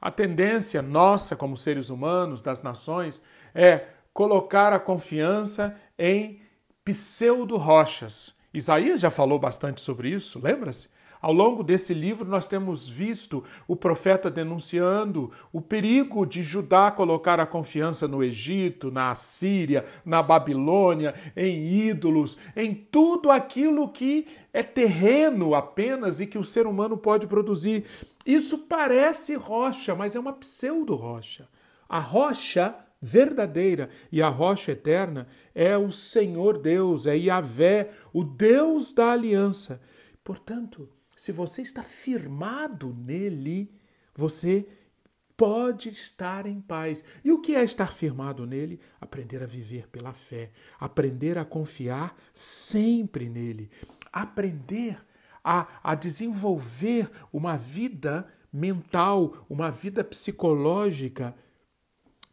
A 0.00 0.10
tendência 0.10 0.82
nossa, 0.82 1.36
como 1.36 1.56
seres 1.56 1.88
humanos, 1.88 2.42
das 2.42 2.62
nações, 2.62 3.22
é 3.54 3.86
colocar 4.12 4.72
a 4.72 4.80
confiança 4.80 5.76
em 5.98 6.40
pseudo-rochas. 6.84 8.34
Isaías 8.52 9.00
já 9.00 9.10
falou 9.10 9.38
bastante 9.38 9.80
sobre 9.80 10.10
isso, 10.10 10.40
lembra-se? 10.42 10.90
Ao 11.22 11.32
longo 11.32 11.62
desse 11.62 11.94
livro, 11.94 12.28
nós 12.28 12.48
temos 12.48 12.88
visto 12.88 13.44
o 13.68 13.76
profeta 13.76 14.28
denunciando 14.28 15.30
o 15.52 15.60
perigo 15.60 16.26
de 16.26 16.42
Judá 16.42 16.90
colocar 16.90 17.38
a 17.38 17.46
confiança 17.46 18.08
no 18.08 18.24
Egito, 18.24 18.90
na 18.90 19.12
Assíria, 19.12 19.84
na 20.04 20.20
Babilônia, 20.20 21.14
em 21.36 21.88
ídolos, 21.88 22.36
em 22.56 22.74
tudo 22.74 23.30
aquilo 23.30 23.88
que 23.88 24.26
é 24.52 24.64
terreno 24.64 25.54
apenas 25.54 26.18
e 26.18 26.26
que 26.26 26.36
o 26.36 26.44
ser 26.44 26.66
humano 26.66 26.98
pode 26.98 27.28
produzir. 27.28 27.84
Isso 28.26 28.58
parece 28.66 29.36
rocha, 29.36 29.94
mas 29.94 30.16
é 30.16 30.18
uma 30.18 30.32
pseudo-rocha. 30.32 31.48
A 31.88 32.00
rocha 32.00 32.74
verdadeira 33.00 33.90
e 34.10 34.20
a 34.20 34.28
rocha 34.28 34.72
eterna 34.72 35.28
é 35.54 35.78
o 35.78 35.92
Senhor 35.92 36.58
Deus, 36.58 37.06
é 37.06 37.16
Yahvé, 37.16 37.90
o 38.12 38.24
Deus 38.24 38.92
da 38.92 39.12
aliança. 39.12 39.80
Portanto, 40.24 40.88
se 41.16 41.32
você 41.32 41.62
está 41.62 41.82
firmado 41.82 42.92
nele, 42.94 43.72
você 44.14 44.66
pode 45.36 45.88
estar 45.88 46.46
em 46.46 46.60
paz. 46.60 47.04
E 47.24 47.32
o 47.32 47.40
que 47.40 47.54
é 47.54 47.64
estar 47.64 47.92
firmado 47.92 48.46
nele? 48.46 48.80
Aprender 49.00 49.42
a 49.42 49.46
viver 49.46 49.88
pela 49.88 50.12
fé, 50.12 50.50
aprender 50.78 51.38
a 51.38 51.44
confiar 51.44 52.16
sempre 52.32 53.28
nele, 53.28 53.70
aprender 54.12 54.98
a, 55.42 55.66
a 55.82 55.94
desenvolver 55.94 57.10
uma 57.32 57.56
vida 57.56 58.26
mental, 58.52 59.46
uma 59.48 59.70
vida 59.70 60.04
psicológica 60.04 61.34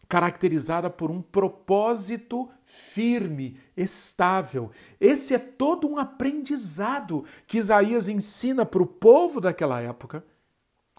caracterizada 0.10 0.89
por 0.89 1.12
um 1.12 1.22
propósito 1.22 2.50
firme, 2.63 3.60
estável. 3.78 4.72
Esse 5.00 5.36
é 5.36 5.38
todo 5.38 5.88
um 5.88 6.00
aprendizado 6.00 7.24
que 7.46 7.60
Isaías 7.60 8.10
ensina 8.10 8.66
para 8.66 8.82
o 8.82 8.88
povo 8.88 9.39
daquela 9.39 9.80
época 9.80 10.25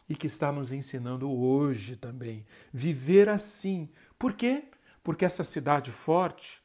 e 0.09 0.15
que 0.15 0.29
está 0.29 0.53
nos 0.53 0.71
ensinando 0.71 1.29
hoje 1.29 1.97
também. 1.97 2.47
Viver 2.73 3.29
assim. 3.29 3.91
Por 4.17 4.33
quê? 4.33 4.71
Porque 5.03 5.25
essa 5.25 5.43
cidade 5.43 5.91
forte 5.91 6.63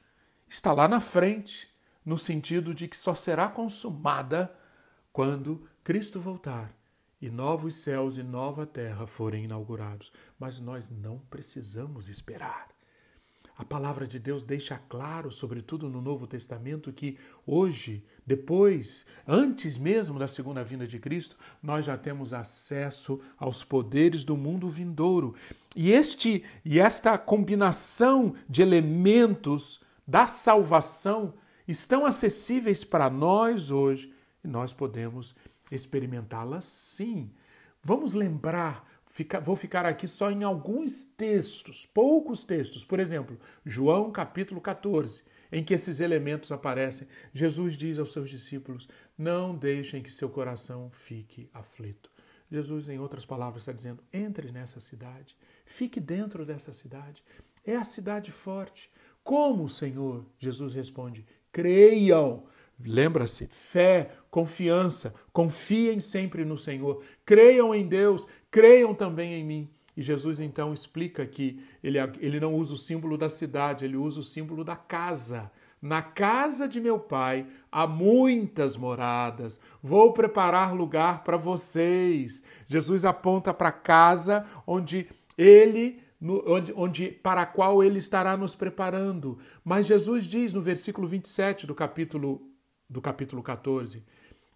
está 0.47 0.71
lá 0.71 0.87
na 0.87 1.01
frente, 1.01 1.67
no 2.05 2.17
sentido 2.17 2.75
de 2.75 2.87
que 2.87 2.95
só 2.95 3.15
será 3.15 3.47
consumada 3.47 4.55
quando 5.11 5.67
Cristo 5.83 6.21
voltar 6.21 6.74
e 7.25 7.29
novos 7.29 7.75
céus 7.75 8.17
e 8.17 8.23
nova 8.23 8.65
terra 8.65 9.07
forem 9.07 9.45
inaugurados. 9.45 10.11
Mas 10.39 10.59
nós 10.59 10.89
não 10.89 11.19
precisamos 11.29 12.07
esperar. 12.07 12.67
A 13.57 13.63
palavra 13.63 14.05
de 14.05 14.19
Deus 14.19 14.43
deixa 14.43 14.77
claro, 14.77 15.31
sobretudo 15.31 15.89
no 15.89 16.01
Novo 16.01 16.27
Testamento, 16.27 16.91
que 16.91 17.17
hoje, 17.47 18.05
depois, 18.25 19.05
antes 19.25 19.77
mesmo 19.77 20.19
da 20.19 20.27
segunda 20.27 20.61
vinda 20.61 20.85
de 20.85 20.99
Cristo, 20.99 21.37
nós 21.63 21.85
já 21.85 21.97
temos 21.97 22.33
acesso 22.33 23.19
aos 23.37 23.63
poderes 23.63 24.25
do 24.25 24.35
mundo 24.35 24.69
vindouro. 24.69 25.33
E 25.73 25.91
este 25.91 26.43
e 26.65 26.79
esta 26.79 27.17
combinação 27.17 28.35
de 28.49 28.61
elementos 28.61 29.79
da 30.05 30.27
salvação 30.27 31.33
estão 31.65 32.05
acessíveis 32.05 32.83
para 32.83 33.09
nós 33.09 33.71
hoje 33.71 34.13
e 34.43 34.47
nós 34.47 34.71
podemos 34.73 35.33
experimentá-la 35.71 36.61
sim. 36.61 37.31
Vamos 37.83 38.13
lembrar, 38.13 38.83
fica, 39.05 39.39
vou 39.39 39.55
ficar 39.55 39.85
aqui 39.85 40.07
só 40.07 40.31
em 40.31 40.43
alguns 40.43 41.03
textos, 41.03 41.85
poucos 41.85 42.43
textos. 42.43 42.83
Por 42.83 42.99
exemplo, 42.99 43.39
João 43.65 44.11
capítulo 44.11 44.59
14, 44.59 45.23
em 45.51 45.63
que 45.63 45.73
esses 45.73 45.99
elementos 45.99 46.51
aparecem. 46.51 47.07
Jesus 47.33 47.77
diz 47.77 47.99
aos 47.99 48.11
seus 48.11 48.29
discípulos: 48.29 48.87
Não 49.17 49.55
deixem 49.55 50.01
que 50.01 50.11
seu 50.11 50.29
coração 50.29 50.89
fique 50.91 51.49
aflito. 51.53 52.09
Jesus, 52.51 52.89
em 52.89 52.99
outras 52.99 53.25
palavras, 53.25 53.61
está 53.61 53.71
dizendo: 53.71 54.03
entre 54.11 54.51
nessa 54.51 54.79
cidade, 54.79 55.37
fique 55.65 55.99
dentro 55.99 56.45
dessa 56.45 56.73
cidade. 56.73 57.23
É 57.63 57.75
a 57.75 57.83
cidade 57.83 58.31
forte. 58.31 58.91
Como, 59.23 59.69
Senhor? 59.69 60.25
Jesus 60.39 60.73
responde: 60.73 61.25
creiam. 61.51 62.45
Lembra-se, 62.79 63.47
fé, 63.47 64.11
confiança, 64.29 65.13
confiem 65.31 65.99
sempre 65.99 66.43
no 66.43 66.57
Senhor, 66.57 67.01
creiam 67.25 67.73
em 67.73 67.87
Deus, 67.87 68.27
creiam 68.51 68.93
também 68.93 69.33
em 69.33 69.43
mim. 69.43 69.69
E 69.95 70.01
Jesus 70.01 70.41
então 70.41 70.73
explica 70.73 71.25
que 71.25 71.61
ele, 71.81 71.97
ele 72.19 72.39
não 72.39 72.53
usa 72.53 72.73
o 72.73 72.77
símbolo 72.77 73.17
da 73.17 73.29
cidade, 73.29 73.85
ele 73.85 73.95
usa 73.95 74.19
o 74.19 74.23
símbolo 74.23 74.63
da 74.63 74.75
casa. 74.75 75.51
Na 75.81 76.01
casa 76.01 76.67
de 76.67 76.81
meu 76.81 76.99
pai 76.99 77.45
há 77.71 77.87
muitas 77.87 78.75
moradas, 78.75 79.59
vou 79.81 80.11
preparar 80.11 80.73
lugar 80.73 81.23
para 81.23 81.37
vocês. 81.37 82.43
Jesus 82.67 83.05
aponta 83.05 83.53
para 83.53 83.69
a 83.69 83.73
casa 83.73 84.45
onde 84.65 85.07
ele 85.37 86.03
onde, 86.47 86.73
onde, 86.75 87.11
para 87.11 87.41
a 87.41 87.45
qual 87.45 87.83
ele 87.83 87.99
estará 87.99 88.35
nos 88.35 88.55
preparando. 88.55 89.37
Mas 89.63 89.85
Jesus 89.85 90.25
diz 90.25 90.53
no 90.53 90.61
versículo 90.61 91.07
27 91.07 91.67
do 91.67 91.75
capítulo 91.75 92.41
do 92.89 93.01
capítulo 93.01 93.41
14, 93.41 94.03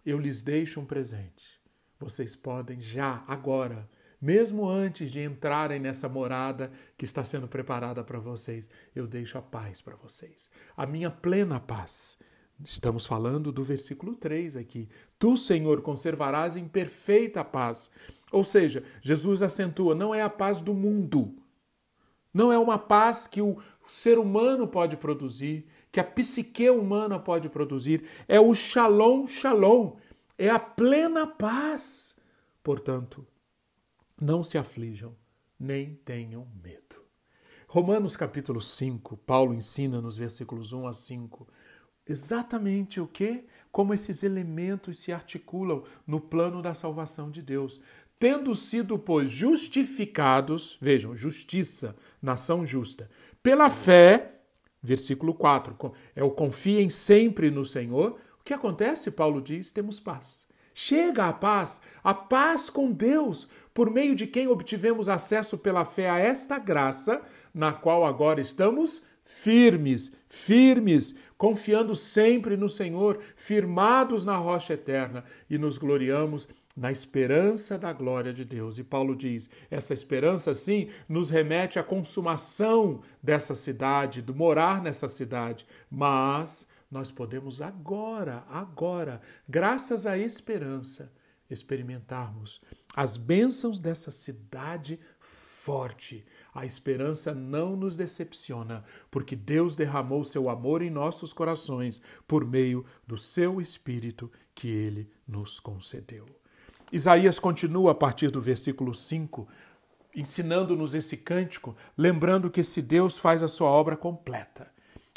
eu 0.04 0.18
lhes 0.18 0.42
deixo 0.42 0.80
um 0.80 0.84
presente. 0.84 1.60
Vocês 1.98 2.34
podem 2.34 2.80
já, 2.80 3.24
agora, 3.26 3.88
mesmo 4.20 4.68
antes 4.68 5.10
de 5.10 5.20
entrarem 5.20 5.80
nessa 5.80 6.08
morada 6.08 6.70
que 6.96 7.04
está 7.04 7.24
sendo 7.24 7.48
preparada 7.48 8.04
para 8.04 8.18
vocês, 8.18 8.68
eu 8.94 9.06
deixo 9.06 9.38
a 9.38 9.42
paz 9.42 9.80
para 9.80 9.96
vocês, 9.96 10.50
a 10.76 10.86
minha 10.86 11.10
plena 11.10 11.58
paz. 11.58 12.18
Estamos 12.62 13.06
falando 13.06 13.50
do 13.50 13.64
versículo 13.64 14.14
3 14.14 14.56
aqui. 14.56 14.88
Tu, 15.18 15.36
Senhor, 15.36 15.80
conservarás 15.80 16.56
em 16.56 16.68
perfeita 16.68 17.42
paz. 17.42 17.90
Ou 18.30 18.44
seja, 18.44 18.84
Jesus 19.00 19.42
acentua, 19.42 19.94
não 19.94 20.14
é 20.14 20.22
a 20.22 20.28
paz 20.28 20.60
do 20.60 20.74
mundo. 20.74 21.34
Não 22.32 22.52
é 22.52 22.58
uma 22.58 22.78
paz 22.78 23.26
que 23.26 23.40
o 23.40 23.58
ser 23.86 24.18
humano 24.18 24.68
pode 24.68 24.96
produzir, 24.96 25.66
que 25.90 26.00
a 26.00 26.04
psique 26.04 26.68
humana 26.70 27.18
pode 27.18 27.48
produzir, 27.48 28.04
é 28.28 28.38
o 28.40 28.54
shalom, 28.54 29.26
shalom, 29.26 29.96
é 30.38 30.48
a 30.48 30.58
plena 30.58 31.26
paz. 31.26 32.18
Portanto, 32.62 33.26
não 34.20 34.42
se 34.42 34.56
aflijam, 34.56 35.16
nem 35.58 35.94
tenham 36.04 36.46
medo. 36.62 37.00
Romanos 37.66 38.16
capítulo 38.16 38.60
5, 38.60 39.16
Paulo 39.18 39.54
ensina 39.54 40.00
nos 40.00 40.16
versículos 40.16 40.72
1 40.72 40.86
a 40.88 40.92
5 40.92 41.46
exatamente 42.10 43.00
o 43.00 43.06
que? 43.06 43.44
Como 43.70 43.94
esses 43.94 44.22
elementos 44.22 44.98
se 44.98 45.12
articulam 45.12 45.84
no 46.06 46.20
plano 46.20 46.60
da 46.60 46.74
salvação 46.74 47.30
de 47.30 47.40
Deus. 47.40 47.80
Tendo 48.18 48.54
sido, 48.54 48.98
pois, 48.98 49.30
justificados, 49.30 50.76
vejam, 50.80 51.14
justiça, 51.14 51.96
nação 52.20 52.66
justa, 52.66 53.08
pela 53.42 53.70
fé, 53.70 54.39
Versículo 54.82 55.34
4. 55.34 55.92
É 56.14 56.22
o 56.22 56.30
confiem 56.30 56.88
sempre 56.88 57.50
no 57.50 57.64
Senhor. 57.64 58.18
O 58.40 58.44
que 58.44 58.54
acontece? 58.54 59.10
Paulo 59.10 59.40
diz: 59.40 59.70
temos 59.70 60.00
paz. 60.00 60.48
Chega 60.72 61.26
a 61.26 61.32
paz, 61.32 61.82
a 62.02 62.14
paz 62.14 62.70
com 62.70 62.90
Deus, 62.90 63.48
por 63.74 63.90
meio 63.90 64.14
de 64.14 64.26
quem 64.26 64.48
obtivemos 64.48 65.08
acesso 65.08 65.58
pela 65.58 65.84
fé 65.84 66.08
a 66.08 66.18
esta 66.18 66.58
graça, 66.58 67.20
na 67.52 67.72
qual 67.72 68.06
agora 68.06 68.40
estamos 68.40 69.02
firmes, 69.24 70.12
firmes, 70.28 71.14
confiando 71.36 71.94
sempre 71.94 72.56
no 72.56 72.68
Senhor, 72.68 73.20
firmados 73.36 74.24
na 74.24 74.36
rocha 74.36 74.74
eterna 74.74 75.24
e 75.48 75.56
nos 75.56 75.78
gloriamos 75.78 76.48
na 76.80 76.90
esperança 76.90 77.78
da 77.78 77.92
glória 77.92 78.32
de 78.32 78.42
Deus. 78.42 78.78
E 78.78 78.82
Paulo 78.82 79.14
diz: 79.14 79.50
essa 79.70 79.92
esperança, 79.92 80.54
sim, 80.54 80.88
nos 81.06 81.28
remete 81.28 81.78
à 81.78 81.82
consumação 81.82 83.02
dessa 83.22 83.54
cidade, 83.54 84.22
do 84.22 84.34
morar 84.34 84.82
nessa 84.82 85.06
cidade, 85.06 85.66
mas 85.90 86.70
nós 86.90 87.10
podemos 87.10 87.60
agora, 87.60 88.44
agora, 88.48 89.20
graças 89.46 90.06
à 90.06 90.16
esperança, 90.16 91.12
experimentarmos 91.50 92.62
as 92.96 93.18
bênçãos 93.18 93.78
dessa 93.78 94.10
cidade 94.10 94.98
forte. 95.18 96.24
A 96.54 96.64
esperança 96.64 97.34
não 97.34 97.76
nos 97.76 97.94
decepciona, 97.94 98.82
porque 99.10 99.36
Deus 99.36 99.76
derramou 99.76 100.24
seu 100.24 100.48
amor 100.48 100.80
em 100.80 100.88
nossos 100.88 101.30
corações 101.30 102.00
por 102.26 102.42
meio 102.42 102.86
do 103.06 103.18
seu 103.18 103.60
Espírito 103.60 104.32
que 104.54 104.68
ele 104.68 105.10
nos 105.28 105.60
concedeu. 105.60 106.39
Isaías 106.92 107.38
continua 107.38 107.92
a 107.92 107.94
partir 107.94 108.30
do 108.30 108.40
versículo 108.40 108.92
5, 108.92 109.46
ensinando-nos 110.14 110.94
esse 110.94 111.16
cântico, 111.16 111.76
lembrando 111.96 112.50
que 112.50 112.60
esse 112.60 112.82
Deus 112.82 113.18
faz 113.18 113.42
a 113.42 113.48
sua 113.48 113.68
obra 113.68 113.96
completa. 113.96 114.66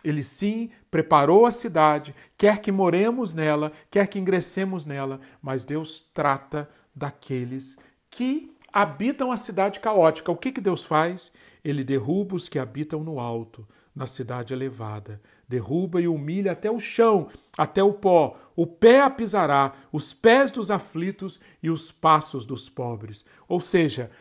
Ele 0.03 0.23
sim 0.23 0.69
preparou 0.91 1.45
a 1.45 1.51
cidade, 1.51 2.13
quer 2.37 2.59
que 2.59 2.71
moremos 2.71 3.33
nela, 3.33 3.71
quer 3.89 4.07
que 4.07 4.19
ingressemos 4.19 4.85
nela, 4.85 5.19
mas 5.41 5.63
Deus 5.63 6.01
trata 6.13 6.69
daqueles 6.93 7.77
que 8.09 8.53
habitam 8.71 9.31
a 9.31 9.37
cidade 9.37 9.79
caótica. 9.79 10.31
O 10.31 10.37
que, 10.37 10.51
que 10.51 10.61
Deus 10.61 10.83
faz? 10.83 11.31
Ele 11.63 11.83
derruba 11.83 12.35
os 12.35 12.49
que 12.49 12.59
habitam 12.59 13.03
no 13.03 13.19
alto, 13.19 13.65
na 13.95 14.05
cidade 14.05 14.53
elevada, 14.53 15.21
derruba 15.47 16.01
e 16.01 16.07
humilha 16.07 16.51
até 16.51 16.69
o 16.69 16.79
chão, 16.79 17.29
até 17.57 17.83
o 17.83 17.93
pó. 17.93 18.37
O 18.55 18.67
pé 18.67 19.01
a 19.01 19.09
pisará, 19.09 19.73
os 19.91 20.13
pés 20.13 20.51
dos 20.51 20.69
aflitos 20.69 21.39
e 21.61 21.69
os 21.69 21.91
passos 21.91 22.45
dos 22.45 22.69
pobres. 22.69 23.25
Ou 23.47 23.59
seja, 23.59 24.11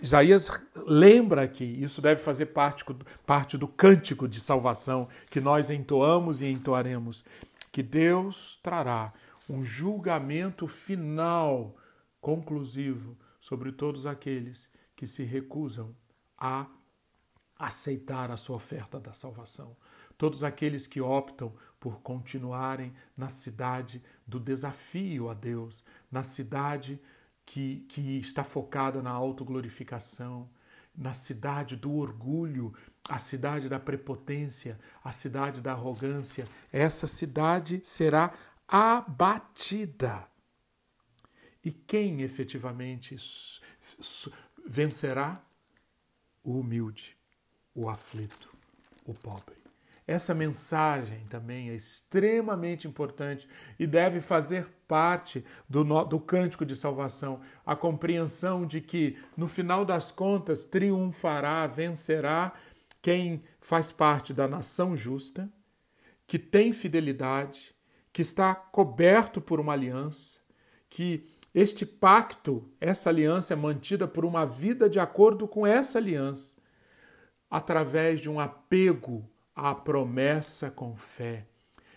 Isaías 0.00 0.64
lembra 0.74 1.46
que 1.46 1.64
isso 1.64 2.02
deve 2.02 2.20
fazer 2.20 2.46
parte, 2.46 2.84
parte 3.24 3.56
do 3.56 3.68
cântico 3.68 4.26
de 4.26 4.40
salvação 4.40 5.08
que 5.30 5.40
nós 5.40 5.70
entoamos 5.70 6.42
e 6.42 6.46
entoaremos, 6.46 7.24
que 7.70 7.82
Deus 7.82 8.58
trará 8.62 9.12
um 9.48 9.62
julgamento 9.62 10.66
final, 10.66 11.76
conclusivo, 12.20 13.16
sobre 13.40 13.72
todos 13.72 14.06
aqueles 14.06 14.70
que 14.96 15.06
se 15.06 15.24
recusam 15.24 15.94
a 16.38 16.66
aceitar 17.58 18.30
a 18.30 18.36
sua 18.36 18.56
oferta 18.56 18.98
da 18.98 19.12
salvação. 19.12 19.76
Todos 20.22 20.44
aqueles 20.44 20.86
que 20.86 21.00
optam 21.00 21.52
por 21.80 22.00
continuarem 22.00 22.94
na 23.16 23.28
cidade 23.28 24.00
do 24.24 24.38
desafio 24.38 25.28
a 25.28 25.34
Deus, 25.34 25.82
na 26.12 26.22
cidade 26.22 27.02
que, 27.44 27.80
que 27.88 28.18
está 28.18 28.44
focada 28.44 29.02
na 29.02 29.10
autoglorificação, 29.10 30.48
na 30.96 31.12
cidade 31.12 31.74
do 31.74 31.92
orgulho, 31.96 32.72
a 33.08 33.18
cidade 33.18 33.68
da 33.68 33.80
prepotência, 33.80 34.78
a 35.02 35.10
cidade 35.10 35.60
da 35.60 35.72
arrogância. 35.72 36.46
Essa 36.72 37.08
cidade 37.08 37.80
será 37.82 38.32
abatida. 38.68 40.24
E 41.64 41.72
quem 41.72 42.22
efetivamente 42.22 43.16
vencerá? 44.64 45.44
O 46.44 46.60
humilde, 46.60 47.16
o 47.74 47.88
aflito, 47.88 48.48
o 49.04 49.14
pobre. 49.14 49.71
Essa 50.06 50.34
mensagem 50.34 51.24
também 51.30 51.70
é 51.70 51.74
extremamente 51.74 52.88
importante 52.88 53.48
e 53.78 53.86
deve 53.86 54.20
fazer 54.20 54.68
parte 54.88 55.44
do, 55.68 55.84
do 56.04 56.18
cântico 56.18 56.66
de 56.66 56.74
salvação, 56.74 57.40
a 57.64 57.76
compreensão 57.76 58.66
de 58.66 58.80
que, 58.80 59.16
no 59.36 59.46
final 59.46 59.84
das 59.84 60.10
contas, 60.10 60.64
triunfará, 60.64 61.66
vencerá 61.66 62.52
quem 63.00 63.42
faz 63.60 63.92
parte 63.92 64.34
da 64.34 64.48
nação 64.48 64.96
justa, 64.96 65.48
que 66.26 66.38
tem 66.38 66.72
fidelidade, 66.72 67.74
que 68.12 68.22
está 68.22 68.54
coberto 68.54 69.40
por 69.40 69.60
uma 69.60 69.72
aliança, 69.72 70.40
que 70.90 71.26
este 71.54 71.86
pacto, 71.86 72.68
essa 72.80 73.08
aliança 73.08 73.52
é 73.52 73.56
mantida 73.56 74.08
por 74.08 74.24
uma 74.24 74.46
vida 74.46 74.88
de 74.88 74.98
acordo 74.98 75.46
com 75.46 75.66
essa 75.66 75.98
aliança, 75.98 76.56
através 77.50 78.20
de 78.20 78.30
um 78.30 78.40
apego 78.40 79.28
à 79.54 79.74
promessa 79.74 80.70
com 80.70 80.96
fé. 80.96 81.46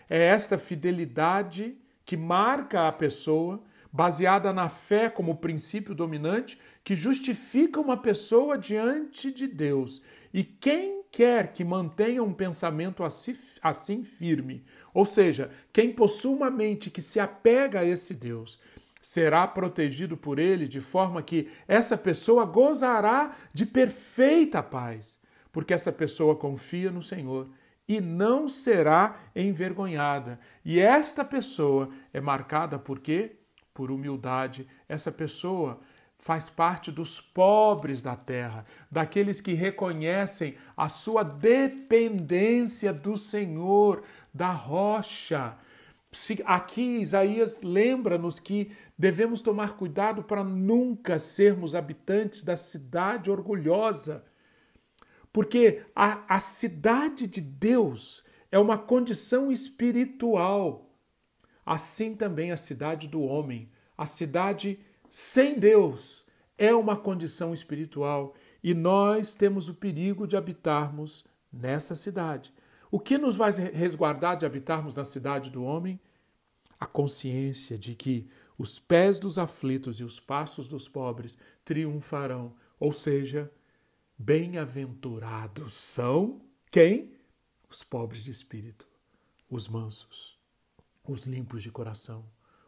É 0.10 0.20
esta 0.20 0.58
fidelidade 0.58 1.78
que 2.06 2.16
marca 2.16 2.88
a 2.88 2.92
pessoa, 2.92 3.64
baseada 3.92 4.54
na 4.54 4.70
fé 4.70 5.10
como 5.10 5.38
princípio 5.38 5.96
dominante, 5.96 6.60
que 6.84 6.96
justifica 6.96 7.80
uma 7.80 7.98
pessoa 7.98 8.58
diante 8.58 9.32
de 9.32 9.48
Deus. 9.48 10.02
E 10.34 10.44
quem 10.44 11.04
quer 11.12 11.54
que 11.54 11.64
mantenha 11.64 12.22
um 12.22 12.34
pensamento 12.34 13.04
assim 13.04 14.04
firme, 14.04 14.66
ou 14.94 15.06
seja, 15.06 15.50
quem 15.72 15.94
possui 15.94 16.34
uma 16.34 16.52
mente 16.52 16.92
que 16.92 17.02
se 17.02 17.20
apega 17.22 17.80
a 17.80 17.86
esse 17.86 18.14
Deus, 18.14 18.60
será 19.02 19.48
protegido 19.48 20.18
por 20.18 20.40
ele 20.40 20.68
de 20.68 20.82
forma 20.82 21.22
que 21.22 21.48
essa 21.68 21.98
pessoa 21.98 22.44
gozará 22.44 23.36
de 23.54 23.66
perfeita 23.66 24.62
paz, 24.62 25.20
porque 25.56 25.74
essa 25.74 25.90
pessoa 25.90 26.36
confia 26.36 26.92
no 26.92 27.02
Senhor 27.02 27.48
e 27.88 28.02
não 28.02 28.50
será 28.50 29.16
envergonhada. 29.34 30.38
E 30.66 30.82
esta 30.82 31.24
pessoa 31.24 31.92
é 32.12 32.20
marcada 32.20 32.78
por 32.78 33.00
quê? 33.00 33.38
Por 33.74 33.90
humildade. 33.90 34.68
Essa 34.90 35.14
pessoa 35.14 35.80
faz 36.18 36.50
parte 36.50 36.92
dos 36.92 37.22
pobres 37.22 38.02
da 38.02 38.18
terra, 38.18 38.66
daqueles 38.92 39.40
que 39.40 39.54
reconhecem 39.54 40.58
a 40.76 40.90
sua 40.90 41.24
dependência 41.24 42.92
do 42.92 43.16
Senhor, 43.16 44.04
da 44.34 44.52
rocha. 44.52 45.58
Aqui 46.44 46.98
Isaías 47.00 47.62
lembra-nos 47.62 48.42
que 48.42 48.74
devemos 48.98 49.40
tomar 49.40 49.78
cuidado 49.78 50.22
para 50.22 50.44
nunca 50.44 51.18
sermos 51.18 51.74
habitantes 51.74 52.44
da 52.44 52.58
cidade 52.58 53.32
orgulhosa, 53.32 54.26
porque 55.36 55.82
a, 55.94 56.36
a 56.36 56.40
cidade 56.40 57.28
de 57.28 57.42
Deus 57.42 58.24
é 58.50 58.58
uma 58.58 58.78
condição 58.78 59.52
espiritual. 59.52 60.90
Assim 61.66 62.16
também 62.16 62.54
a 62.54 62.56
cidade 62.56 63.06
do 63.10 63.22
homem, 63.22 63.70
a 63.98 64.06
cidade 64.06 64.80
sem 65.10 65.60
Deus, 65.60 66.26
é 66.58 66.74
uma 66.74 66.96
condição 66.96 67.54
espiritual 67.54 68.34
e 68.64 68.74
nós 68.74 69.36
temos 69.36 69.68
o 69.68 69.74
perigo 69.74 70.26
de 70.26 70.38
habitarmos 70.38 71.26
nessa 71.52 71.96
cidade. 71.96 72.54
O 72.90 72.98
que 72.98 73.18
nos 73.18 73.36
vai 73.36 73.52
resguardar 73.52 74.38
de 74.38 74.46
habitarmos 74.46 74.96
na 74.96 75.04
cidade 75.04 75.50
do 75.50 75.66
homem? 75.66 76.00
A 76.80 76.86
consciência 76.86 77.78
de 77.78 77.94
que 77.94 78.30
os 78.58 78.80
pés 78.80 79.20
dos 79.20 79.38
aflitos 79.38 80.00
e 80.00 80.04
os 80.06 80.18
passos 80.18 80.66
dos 80.66 80.88
pobres 80.88 81.38
triunfarão, 81.66 82.56
ou 82.80 82.94
seja, 82.94 83.52
bem-aventurados 84.18 85.74
são 85.74 86.42
quem? 86.72 87.16
Os 87.70 87.84
pobres 87.84 88.24
de 88.24 88.32
espírito, 88.32 88.88
os 89.50 89.68
mansos, 89.68 90.40
os 91.04 91.26
limpos 91.26 91.62
de 91.62 91.72
coração, 91.72 92.26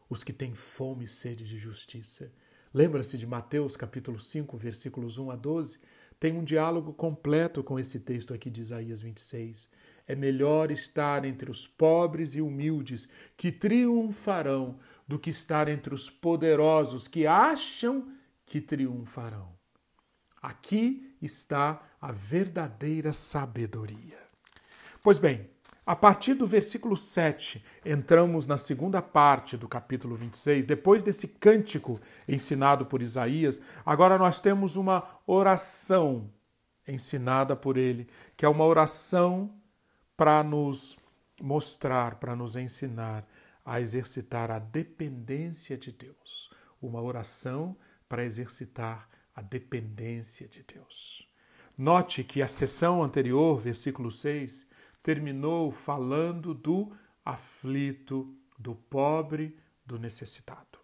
os 0.09 0.23
que 0.23 0.33
têm 0.33 0.53
fome 0.53 1.05
e 1.05 1.07
sede 1.07 1.45
de 1.45 1.57
justiça. 1.57 2.31
Lembra-se 2.73 3.17
de 3.17 3.25
Mateus 3.25 3.77
capítulo 3.77 4.19
5, 4.19 4.57
versículos 4.57 5.17
1 5.17 5.31
a 5.31 5.35
12? 5.35 5.79
Tem 6.19 6.33
um 6.33 6.43
diálogo 6.43 6.93
completo 6.93 7.63
com 7.63 7.79
esse 7.79 7.99
texto 7.99 8.33
aqui 8.33 8.49
de 8.49 8.61
Isaías 8.61 9.01
26. 9.01 9.69
É 10.07 10.15
melhor 10.15 10.71
estar 10.71 11.25
entre 11.25 11.51
os 11.51 11.67
pobres 11.67 12.33
e 12.33 12.41
humildes, 12.41 13.07
que 13.35 13.51
triunfarão, 13.51 14.79
do 15.07 15.17
que 15.17 15.29
estar 15.29 15.67
entre 15.69 15.93
os 15.93 16.09
poderosos, 16.09 17.07
que 17.07 17.25
acham 17.25 18.11
que 18.45 18.59
triunfarão. 18.59 19.55
Aqui 20.41 21.06
está 21.21 21.81
a 22.01 22.11
verdadeira 22.11 23.11
sabedoria. 23.11 24.17
Pois 25.03 25.17
bem, 25.17 25.49
a 25.85 25.95
partir 25.95 26.33
do 26.33 26.45
versículo 26.45 26.97
7, 26.97 27.63
entramos 27.85 28.45
na 28.45 28.57
segunda 28.57 29.01
parte 29.01 29.55
do 29.55 29.69
capítulo 29.69 30.17
26. 30.17 30.65
Depois 30.65 31.01
desse 31.01 31.29
cântico 31.29 32.01
ensinado 32.27 32.85
por 32.85 33.01
Isaías, 33.01 33.61
agora 33.85 34.17
nós 34.17 34.41
temos 34.41 34.75
uma 34.75 35.07
oração 35.25 36.29
ensinada 36.85 37.55
por 37.55 37.77
ele, 37.77 38.07
que 38.35 38.45
é 38.45 38.49
uma 38.49 38.65
oração 38.65 39.49
para 40.17 40.43
nos 40.43 40.97
mostrar, 41.41 42.15
para 42.15 42.35
nos 42.35 42.57
ensinar 42.57 43.25
a 43.63 43.79
exercitar 43.79 44.51
a 44.51 44.59
dependência 44.59 45.77
de 45.77 45.91
Deus. 45.91 46.49
Uma 46.81 47.01
oração 47.01 47.77
para 48.09 48.25
exercitar 48.25 49.07
a 49.37 49.41
dependência 49.43 50.47
de 50.47 50.63
Deus. 50.63 51.29
Note 51.77 52.23
que 52.23 52.41
a 52.41 52.47
sessão 52.47 53.03
anterior, 53.03 53.59
versículo 53.59 54.09
6, 54.09 54.67
terminou 55.03 55.71
falando 55.71 56.55
do 56.55 56.91
aflito, 57.23 58.35
do 58.57 58.73
pobre, 58.73 59.55
do 59.85 59.99
necessitado. 59.99 60.79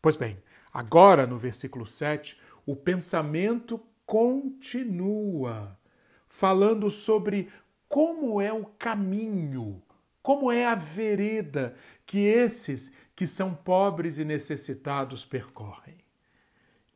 Pois 0.00 0.16
bem, 0.16 0.36
agora 0.72 1.28
no 1.28 1.38
versículo 1.38 1.86
7, 1.86 2.36
o 2.66 2.74
pensamento 2.74 3.80
continua 4.04 5.78
falando 6.26 6.90
sobre 6.90 7.52
como 7.88 8.40
é 8.40 8.52
o 8.52 8.64
caminho, 8.64 9.80
como 10.20 10.50
é 10.50 10.66
a 10.66 10.74
vereda 10.74 11.76
que 12.04 12.18
esses 12.18 12.92
que 13.14 13.28
são 13.28 13.54
pobres 13.54 14.18
e 14.18 14.24
necessitados 14.24 15.24
percorrem. 15.24 16.02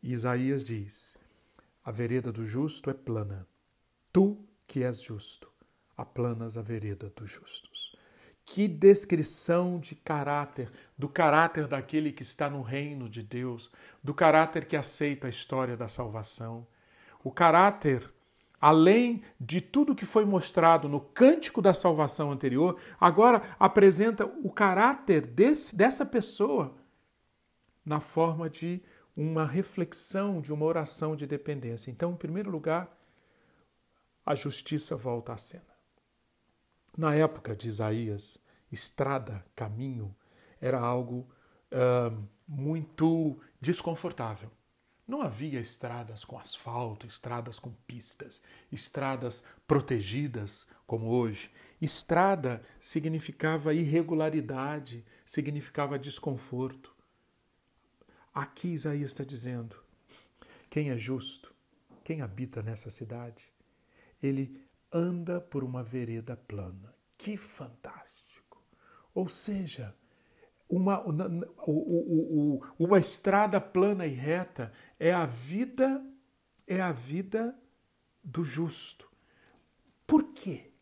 E 0.06 0.12
Isaías 0.12 0.62
diz: 0.62 1.18
A 1.84 1.90
vereda 1.90 2.30
do 2.30 2.46
justo 2.46 2.88
é 2.88 2.94
plana. 2.94 3.44
Tu 4.12 4.38
que 4.64 4.84
és 4.84 5.02
justo, 5.02 5.50
aplanas 5.96 6.56
a 6.56 6.62
vereda 6.62 7.12
dos 7.16 7.28
justos. 7.28 7.96
Que 8.44 8.68
descrição 8.68 9.80
de 9.80 9.96
caráter, 9.96 10.70
do 10.96 11.08
caráter 11.08 11.66
daquele 11.66 12.12
que 12.12 12.22
está 12.22 12.48
no 12.48 12.62
reino 12.62 13.08
de 13.08 13.20
Deus, 13.20 13.68
do 14.00 14.14
caráter 14.14 14.66
que 14.66 14.76
aceita 14.76 15.26
a 15.26 15.30
história 15.30 15.76
da 15.76 15.88
salvação. 15.88 16.64
O 17.24 17.32
caráter 17.32 18.08
além 18.60 19.22
de 19.40 19.60
tudo 19.60 19.94
que 19.94 20.06
foi 20.06 20.24
mostrado 20.24 20.88
no 20.88 21.00
cântico 21.00 21.60
da 21.60 21.74
salvação 21.74 22.30
anterior, 22.30 22.80
agora 22.98 23.42
apresenta 23.58 24.24
o 24.24 24.50
caráter 24.50 25.26
desse, 25.26 25.76
dessa 25.76 26.06
pessoa 26.06 26.74
na 27.84 28.00
forma 28.00 28.48
de 28.48 28.82
uma 29.16 29.46
reflexão, 29.46 30.40
de 30.40 30.52
uma 30.52 30.66
oração 30.66 31.16
de 31.16 31.26
dependência. 31.26 31.90
Então, 31.90 32.12
em 32.12 32.16
primeiro 32.16 32.50
lugar, 32.50 32.94
a 34.24 34.34
justiça 34.34 34.94
volta 34.94 35.32
à 35.32 35.36
cena. 35.38 35.64
Na 36.96 37.14
época 37.14 37.54
de 37.54 37.68
Isaías, 37.68 38.38
estrada, 38.70 39.44
caminho, 39.54 40.14
era 40.60 40.80
algo 40.80 41.28
uh, 41.72 42.28
muito 42.46 43.40
desconfortável. 43.60 44.50
Não 45.06 45.22
havia 45.22 45.60
estradas 45.60 46.24
com 46.24 46.36
asfalto, 46.36 47.06
estradas 47.06 47.60
com 47.60 47.70
pistas, 47.86 48.42
estradas 48.72 49.44
protegidas 49.66 50.66
como 50.84 51.06
hoje. 51.06 51.50
Estrada 51.80 52.60
significava 52.80 53.72
irregularidade, 53.72 55.04
significava 55.24 55.98
desconforto. 55.98 56.95
Aqui 58.36 58.68
Isaías 58.68 59.12
está 59.12 59.24
dizendo: 59.24 59.82
quem 60.68 60.90
é 60.90 60.98
justo, 60.98 61.54
quem 62.04 62.20
habita 62.20 62.62
nessa 62.62 62.90
cidade, 62.90 63.50
ele 64.22 64.60
anda 64.92 65.40
por 65.40 65.64
uma 65.64 65.82
vereda 65.82 66.36
plana. 66.36 66.94
Que 67.16 67.38
fantástico! 67.38 68.62
Ou 69.14 69.26
seja, 69.26 69.96
uma, 70.68 71.02
uma 72.78 72.98
estrada 72.98 73.58
plana 73.58 74.06
e 74.06 74.12
reta 74.12 74.70
é 75.00 75.14
a 75.14 75.24
vida, 75.24 76.04
é 76.66 76.78
a 76.78 76.92
vida 76.92 77.58
do 78.22 78.44
justo. 78.44 79.10
Por 80.06 80.34
quê? 80.34 80.74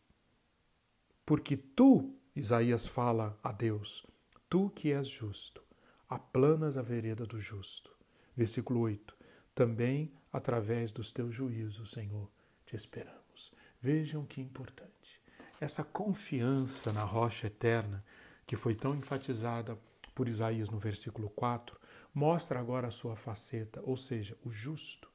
Porque 1.25 1.55
tu, 1.55 2.19
Isaías 2.35 2.85
fala 2.85 3.39
a 3.41 3.53
Deus, 3.53 4.05
tu 4.49 4.69
que 4.71 4.91
és 4.91 5.07
justo, 5.07 5.64
aplanas 6.09 6.77
a 6.77 6.81
vereda 6.81 7.25
do 7.25 7.39
justo. 7.39 7.91
Versículo 8.35 8.81
8. 8.81 9.15
Também 9.53 10.11
através 10.31 10.91
dos 10.91 11.11
teus 11.13 11.33
juízos, 11.33 11.91
Senhor, 11.91 12.29
te 12.65 12.75
esperamos. 12.75 13.53
Vejam 13.81 14.25
que 14.25 14.41
importante. 14.41 15.21
Essa 15.61 15.83
confiança 15.83 16.91
na 16.91 17.03
rocha 17.03 17.47
eterna, 17.47 18.03
que 18.45 18.57
foi 18.57 18.75
tão 18.75 18.93
enfatizada 18.93 19.79
por 20.13 20.27
Isaías 20.27 20.69
no 20.69 20.77
versículo 20.77 21.29
4, 21.29 21.79
mostra 22.13 22.59
agora 22.59 22.87
a 22.87 22.91
sua 22.91 23.15
faceta, 23.15 23.81
ou 23.83 23.95
seja, 23.95 24.37
o 24.43 24.51
justo. 24.51 25.09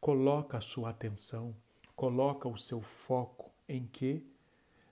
Coloca 0.00 0.58
a 0.58 0.60
sua 0.60 0.90
atenção, 0.90 1.54
coloca 1.94 2.48
o 2.48 2.56
seu 2.56 2.80
foco 2.82 3.52
em 3.68 3.86
que? 3.86 4.26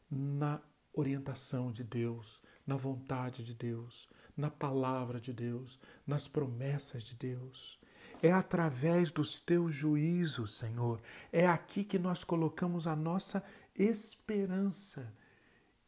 Na 0.09 0.61
orientação 0.93 1.73
de 1.73 1.83
Deus, 1.83 2.41
na 2.67 2.77
vontade 2.77 3.45
de 3.45 3.55
Deus, 3.55 4.09
na 4.38 4.48
palavra 4.48 5.20
de 5.20 5.33
Deus, 5.33 5.79
nas 6.07 6.29
promessas 6.29 7.03
de 7.03 7.16
Deus. 7.16 7.79
É 8.22 8.33
através 8.33 9.11
dos 9.11 9.40
teus 9.40 9.74
juízos, 9.74 10.57
Senhor. 10.57 11.01
É 11.33 11.46
aqui 11.46 11.83
que 11.83 11.98
nós 11.98 12.22
colocamos 12.22 12.87
a 12.87 12.94
nossa 12.94 13.44
esperança. 13.74 15.12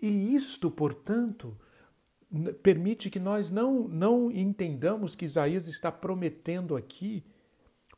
E 0.01 0.35
isto, 0.35 0.71
portanto, 0.71 1.57
permite 2.63 3.09
que 3.09 3.21
nós 3.21 3.51
não, 3.51 3.87
não 3.89 4.31
entendamos 4.31 5.15
que 5.15 5.25
Isaías 5.25 5.69
está 5.69 5.91
prometendo 5.93 6.77
aqui 6.77 7.25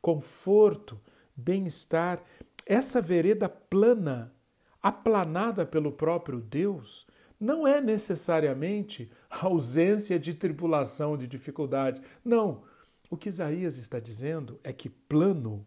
conforto, 0.00 1.00
bem-estar. 1.34 2.22
Essa 2.66 3.00
vereda 3.00 3.48
plana, 3.48 4.34
aplanada 4.82 5.64
pelo 5.64 5.92
próprio 5.92 6.40
Deus, 6.40 7.06
não 7.42 7.66
é 7.66 7.80
necessariamente 7.80 9.10
ausência 9.28 10.16
de 10.16 10.32
tribulação, 10.32 11.16
de 11.16 11.26
dificuldade. 11.26 12.00
Não. 12.24 12.62
O 13.10 13.16
que 13.16 13.28
Isaías 13.28 13.76
está 13.78 13.98
dizendo 13.98 14.60
é 14.62 14.72
que 14.72 14.88
plano 14.88 15.66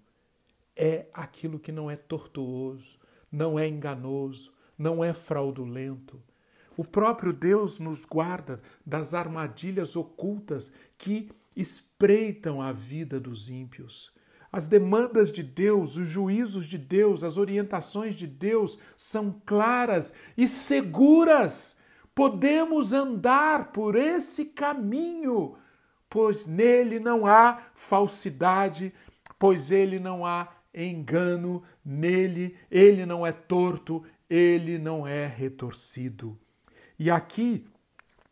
é 0.73 1.07
aquilo 1.13 1.59
que 1.59 1.73
não 1.73 1.91
é 1.91 1.97
tortuoso, 1.97 2.97
não 3.29 3.59
é 3.59 3.67
enganoso, 3.67 4.53
não 4.77 5.03
é 5.03 5.13
fraudulento. 5.13 6.23
O 6.77 6.85
próprio 6.85 7.33
Deus 7.33 7.77
nos 7.77 8.05
guarda 8.05 8.61
das 8.85 9.13
armadilhas 9.13 9.97
ocultas 9.97 10.71
que 10.97 11.29
espreitam 11.57 12.61
a 12.61 12.71
vida 12.71 13.19
dos 13.19 13.49
ímpios. 13.49 14.13
As 14.55 14.67
demandas 14.67 15.31
de 15.31 15.43
Deus, 15.43 15.97
os 15.97 16.07
juízos 16.07 16.65
de 16.65 16.77
Deus, 16.77 17.23
as 17.23 17.37
orientações 17.37 18.15
de 18.15 18.25
Deus 18.25 18.79
são 18.95 19.41
claras 19.45 20.13
e 20.37 20.47
seguras. 20.47 21.77
Podemos 22.13 22.93
andar 22.93 23.73
por 23.73 23.95
esse 23.95 24.45
caminho 24.45 25.57
pois 26.15 26.47
nele 26.47 26.97
não 26.97 27.25
há 27.25 27.61
falsidade, 27.73 28.93
pois 29.37 29.69
ele 29.69 29.99
não 29.99 30.25
há 30.25 30.49
engano, 30.73 31.61
nele 31.83 32.55
ele 32.71 33.05
não 33.05 33.27
é 33.27 33.33
torto, 33.33 34.01
ele 34.29 34.77
não 34.77 35.05
é 35.05 35.27
retorcido. 35.27 36.39
E 36.97 37.11
aqui 37.11 37.65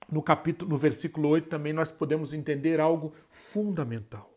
no 0.09 0.23
capítulo, 0.23 0.71
no 0.71 0.77
versículo 0.77 1.27
8 1.27 1.49
também 1.49 1.73
nós 1.73 1.91
podemos 1.91 2.33
entender 2.33 2.79
algo 2.79 3.13
fundamental. 3.29 4.32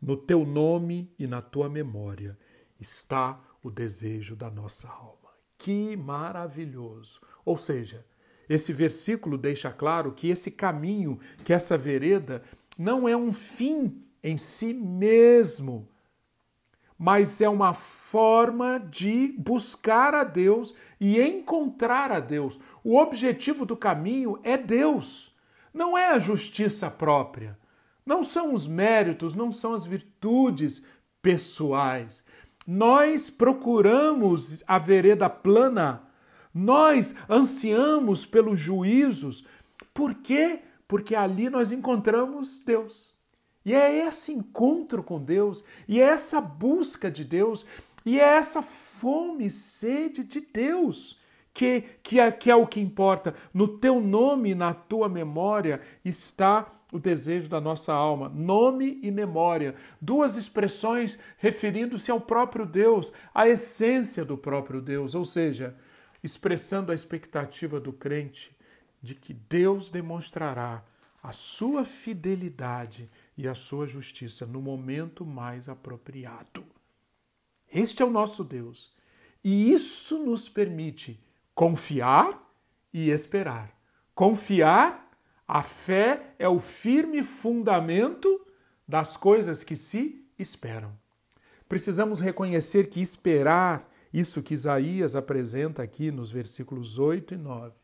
No 0.00 0.16
teu 0.16 0.44
nome 0.44 1.12
e 1.18 1.26
na 1.26 1.42
tua 1.42 1.68
memória 1.68 2.38
está 2.78 3.40
o 3.62 3.70
desejo 3.70 4.36
da 4.36 4.50
nossa 4.50 4.88
alma. 4.88 5.16
Que 5.56 5.96
maravilhoso! 5.96 7.20
Ou 7.44 7.56
seja, 7.56 8.06
esse 8.48 8.72
versículo 8.72 9.36
deixa 9.36 9.70
claro 9.70 10.12
que 10.12 10.28
esse 10.28 10.52
caminho, 10.52 11.18
que 11.44 11.52
essa 11.52 11.76
vereda, 11.76 12.42
não 12.78 13.08
é 13.08 13.16
um 13.16 13.32
fim 13.32 14.04
em 14.22 14.36
si 14.36 14.72
mesmo, 14.72 15.88
mas 16.96 17.40
é 17.40 17.48
uma 17.48 17.74
forma 17.74 18.78
de 18.78 19.34
buscar 19.38 20.14
a 20.14 20.24
Deus 20.24 20.74
e 21.00 21.20
encontrar 21.20 22.10
a 22.10 22.20
Deus. 22.20 22.58
O 22.82 22.96
objetivo 22.96 23.66
do 23.66 23.76
caminho 23.76 24.38
é 24.42 24.56
Deus, 24.56 25.34
não 25.72 25.96
é 25.96 26.10
a 26.10 26.18
justiça 26.18 26.90
própria, 26.90 27.58
não 28.08 28.24
são 28.24 28.52
os 28.52 28.66
méritos, 28.66 29.36
não 29.36 29.52
são 29.52 29.72
as 29.72 29.86
virtudes 29.86 30.82
pessoais. 31.22 32.24
Nós 32.66 33.30
procuramos 33.30 34.64
a 34.66 34.78
vereda 34.78 35.30
plana 35.30 36.08
nós 36.58 37.14
ansiamos 37.30 38.26
pelos 38.26 38.58
juízos. 38.58 39.46
Por 39.94 40.14
quê? 40.14 40.60
Porque 40.88 41.14
ali 41.14 41.48
nós 41.48 41.70
encontramos 41.70 42.58
Deus. 42.58 43.16
E 43.64 43.74
é 43.74 44.06
esse 44.06 44.32
encontro 44.32 45.02
com 45.02 45.22
Deus, 45.22 45.62
e 45.86 46.00
é 46.00 46.04
essa 46.04 46.40
busca 46.40 47.10
de 47.10 47.24
Deus, 47.24 47.66
e 48.04 48.18
é 48.18 48.24
essa 48.24 48.62
fome 48.62 49.46
e 49.46 49.50
sede 49.50 50.24
de 50.24 50.40
Deus 50.40 51.20
que, 51.52 51.84
que, 52.02 52.18
é, 52.18 52.32
que 52.32 52.50
é 52.50 52.56
o 52.56 52.66
que 52.66 52.80
importa. 52.80 53.34
No 53.52 53.68
teu 53.68 54.00
nome, 54.00 54.54
na 54.54 54.72
tua 54.72 55.08
memória, 55.08 55.80
está 56.04 56.66
o 56.92 56.98
desejo 56.98 57.48
da 57.48 57.60
nossa 57.60 57.92
alma. 57.92 58.28
Nome 58.28 58.98
e 59.02 59.10
memória. 59.10 59.74
Duas 60.00 60.36
expressões 60.36 61.18
referindo-se 61.36 62.10
ao 62.10 62.20
próprio 62.20 62.64
Deus, 62.64 63.12
à 63.34 63.48
essência 63.48 64.24
do 64.24 64.36
próprio 64.36 64.80
Deus. 64.80 65.14
Ou 65.14 65.24
seja, 65.24 65.76
expressando 66.22 66.92
a 66.92 66.94
expectativa 66.94 67.78
do 67.78 67.92
crente 67.92 68.56
de 69.02 69.14
que 69.14 69.32
Deus 69.32 69.90
demonstrará 69.90 70.84
a 71.22 71.32
sua 71.32 71.84
fidelidade 71.84 73.10
e 73.36 73.46
a 73.46 73.54
sua 73.54 73.86
justiça 73.86 74.46
no 74.46 74.60
momento 74.60 75.24
mais 75.24 75.68
apropriado. 75.68 76.64
Este 77.72 78.02
é 78.02 78.04
o 78.04 78.10
nosso 78.10 78.42
Deus. 78.42 78.92
E 79.44 79.70
isso 79.70 80.24
nos 80.24 80.48
permite 80.48 81.20
confiar 81.54 82.48
e 82.92 83.10
esperar. 83.10 83.76
Confiar, 84.14 85.07
a 85.48 85.62
fé 85.62 86.34
é 86.38 86.46
o 86.46 86.58
firme 86.58 87.24
fundamento 87.24 88.46
das 88.86 89.16
coisas 89.16 89.64
que 89.64 89.74
se 89.74 90.22
esperam. 90.38 90.92
Precisamos 91.66 92.20
reconhecer 92.20 92.90
que 92.90 93.00
esperar 93.00 93.90
isso 94.12 94.42
que 94.42 94.52
Isaías 94.52 95.16
apresenta 95.16 95.82
aqui 95.82 96.10
nos 96.10 96.30
versículos 96.30 96.98
8 96.98 97.32
e 97.32 97.36
9. 97.38 97.74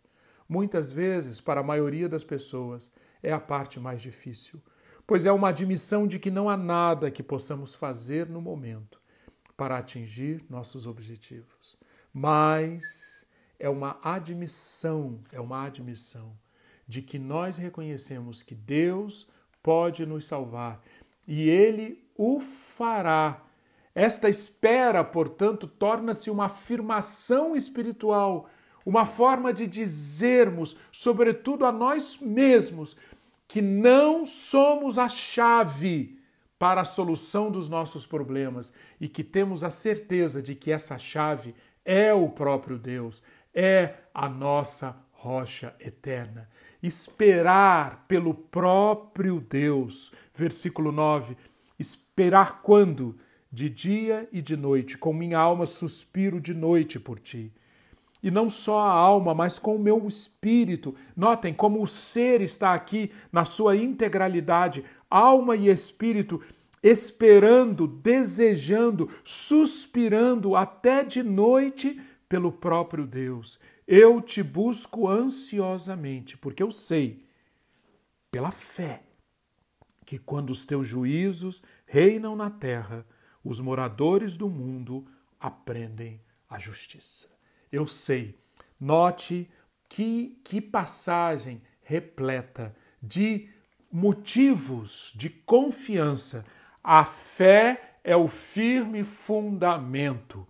Muitas 0.47 0.93
vezes, 0.93 1.41
para 1.41 1.61
a 1.61 1.65
maioria 1.65 2.07
das 2.07 2.23
pessoas, 2.23 2.91
é 3.23 3.33
a 3.33 3.41
parte 3.41 3.81
mais 3.81 4.03
difícil, 4.03 4.63
pois 5.07 5.25
é 5.25 5.33
uma 5.33 5.49
admissão 5.49 6.07
de 6.07 6.19
que 6.19 6.31
não 6.31 6.51
há 6.51 6.59
nada 6.59 7.11
que 7.11 7.23
possamos 7.23 7.75
fazer 7.75 8.29
no 8.29 8.43
momento 8.43 9.01
para 9.57 9.79
atingir 9.79 10.45
nossos 10.51 10.87
objetivos. 10.87 11.79
Mas 12.13 13.27
é 13.59 13.71
uma 13.71 13.99
admissão, 14.03 15.21
é 15.33 15.41
uma 15.41 15.65
admissão 15.65 16.37
de 16.87 17.03
que 17.03 17.19
nós 17.19 17.59
reconhecemos 17.59 18.43
que 18.43 18.55
Deus 18.55 19.29
pode 19.63 20.05
nos 20.05 20.27
salvar 20.27 20.83
e 21.27 21.49
Ele 21.49 22.05
o 22.17 22.41
fará 22.41 23.45
esta 23.95 24.29
espera, 24.29 25.05
portanto, 25.05 25.69
torna-se 25.69 26.29
uma 26.29 26.47
afirmação 26.47 27.55
espiritual, 27.55 28.49
uma 28.85 29.07
forma 29.07 29.53
de 29.53 29.69
dizermos, 29.69 30.77
sobretudo 30.91 31.65
a 31.65 31.71
nós 31.71 32.19
mesmos, 32.19 32.97
que 33.47 33.63
não 33.63 34.27
somos 34.27 34.99
a 34.99 35.09
chave 35.09 36.19
para 36.59 36.81
a 36.81 36.85
solução 36.85 37.51
dos 37.51 37.69
nossos 37.69 38.05
problemas 38.05 38.73
e 39.01 39.09
que 39.09 39.23
temos 39.23 39.63
a 39.63 39.71
certeza 39.71 40.43
de 40.43 40.55
que 40.57 40.73
essa 40.73 40.99
chave 40.99 41.55
é 41.85 42.13
o 42.13 42.29
próprio 42.29 42.79
Deus, 42.79 43.23
é 43.55 43.95
a 44.13 44.29
nossa 44.29 44.97
rocha 45.13 45.75
eterna. 45.79 46.49
Esperar 46.87 48.05
pelo 48.07 48.35
próprio 48.35 49.41
Deus. 49.41 50.13
Versículo 50.35 50.93
9. 50.93 51.35
Esperar 51.79 52.61
quando? 52.61 53.17
De 53.51 53.71
dia 53.71 54.29
e 54.31 54.43
de 54.43 54.55
noite, 54.55 54.99
com 54.99 55.15
minha 55.15 55.39
alma 55.39 55.65
suspiro 55.65 56.39
de 56.39 56.53
noite 56.53 57.01
por 57.01 57.19
ti. 57.19 57.51
E 58.23 58.31
não 58.31 58.51
só 58.51 58.81
a 58.81 58.91
alma, 58.91 59.35
mas 59.35 59.59
com 59.59 59.77
o 59.77 59.79
meu 59.79 60.07
espírito. 60.07 60.95
Notem 61.17 61.55
como 61.55 61.83
o 61.83 61.87
ser 61.87 62.43
está 62.43 62.75
aqui 62.75 63.11
na 63.33 63.47
sua 63.47 63.77
integralidade, 63.77 64.85
alma 65.09 65.57
e 65.57 65.71
espírito, 65.71 66.43
esperando, 66.83 67.87
desejando, 67.87 69.09
suspirando 69.25 70.55
até 70.55 71.03
de 71.03 71.23
noite 71.23 71.99
pelo 72.29 72.53
próprio 72.53 73.07
Deus. 73.07 73.59
Eu 73.87 74.21
te 74.21 74.43
busco 74.43 75.09
ansiosamente, 75.09 76.39
porque 76.39 76.63
eu 76.63 76.71
sei, 76.71 77.27
pela 78.31 78.51
fé, 78.51 79.03
que 80.07 80.19
quando 80.19 80.51
os 80.51 80.65
teus 80.65 80.89
juízos 80.89 81.63
reinam 81.87 82.35
na 82.35 82.51
terra, 82.51 83.07
os 83.43 83.61
moradores 83.61 84.37
do 84.37 84.49
mundo 84.49 85.07
aprendem 85.39 86.21
a 86.49 86.59
justiça. 86.59 87.37
Eu 87.71 87.87
sei, 87.87 88.39
note 88.81 89.51
que, 89.89 90.39
que 90.43 90.61
passagem 90.61 91.61
repleta 91.83 92.75
de 93.03 93.49
motivos 93.93 95.13
de 95.15 95.29
confiança. 95.29 96.45
A 96.83 97.05
fé 97.05 97.99
é 98.03 98.17
o 98.17 98.27
firme 98.27 99.05
fundamento 99.05 100.47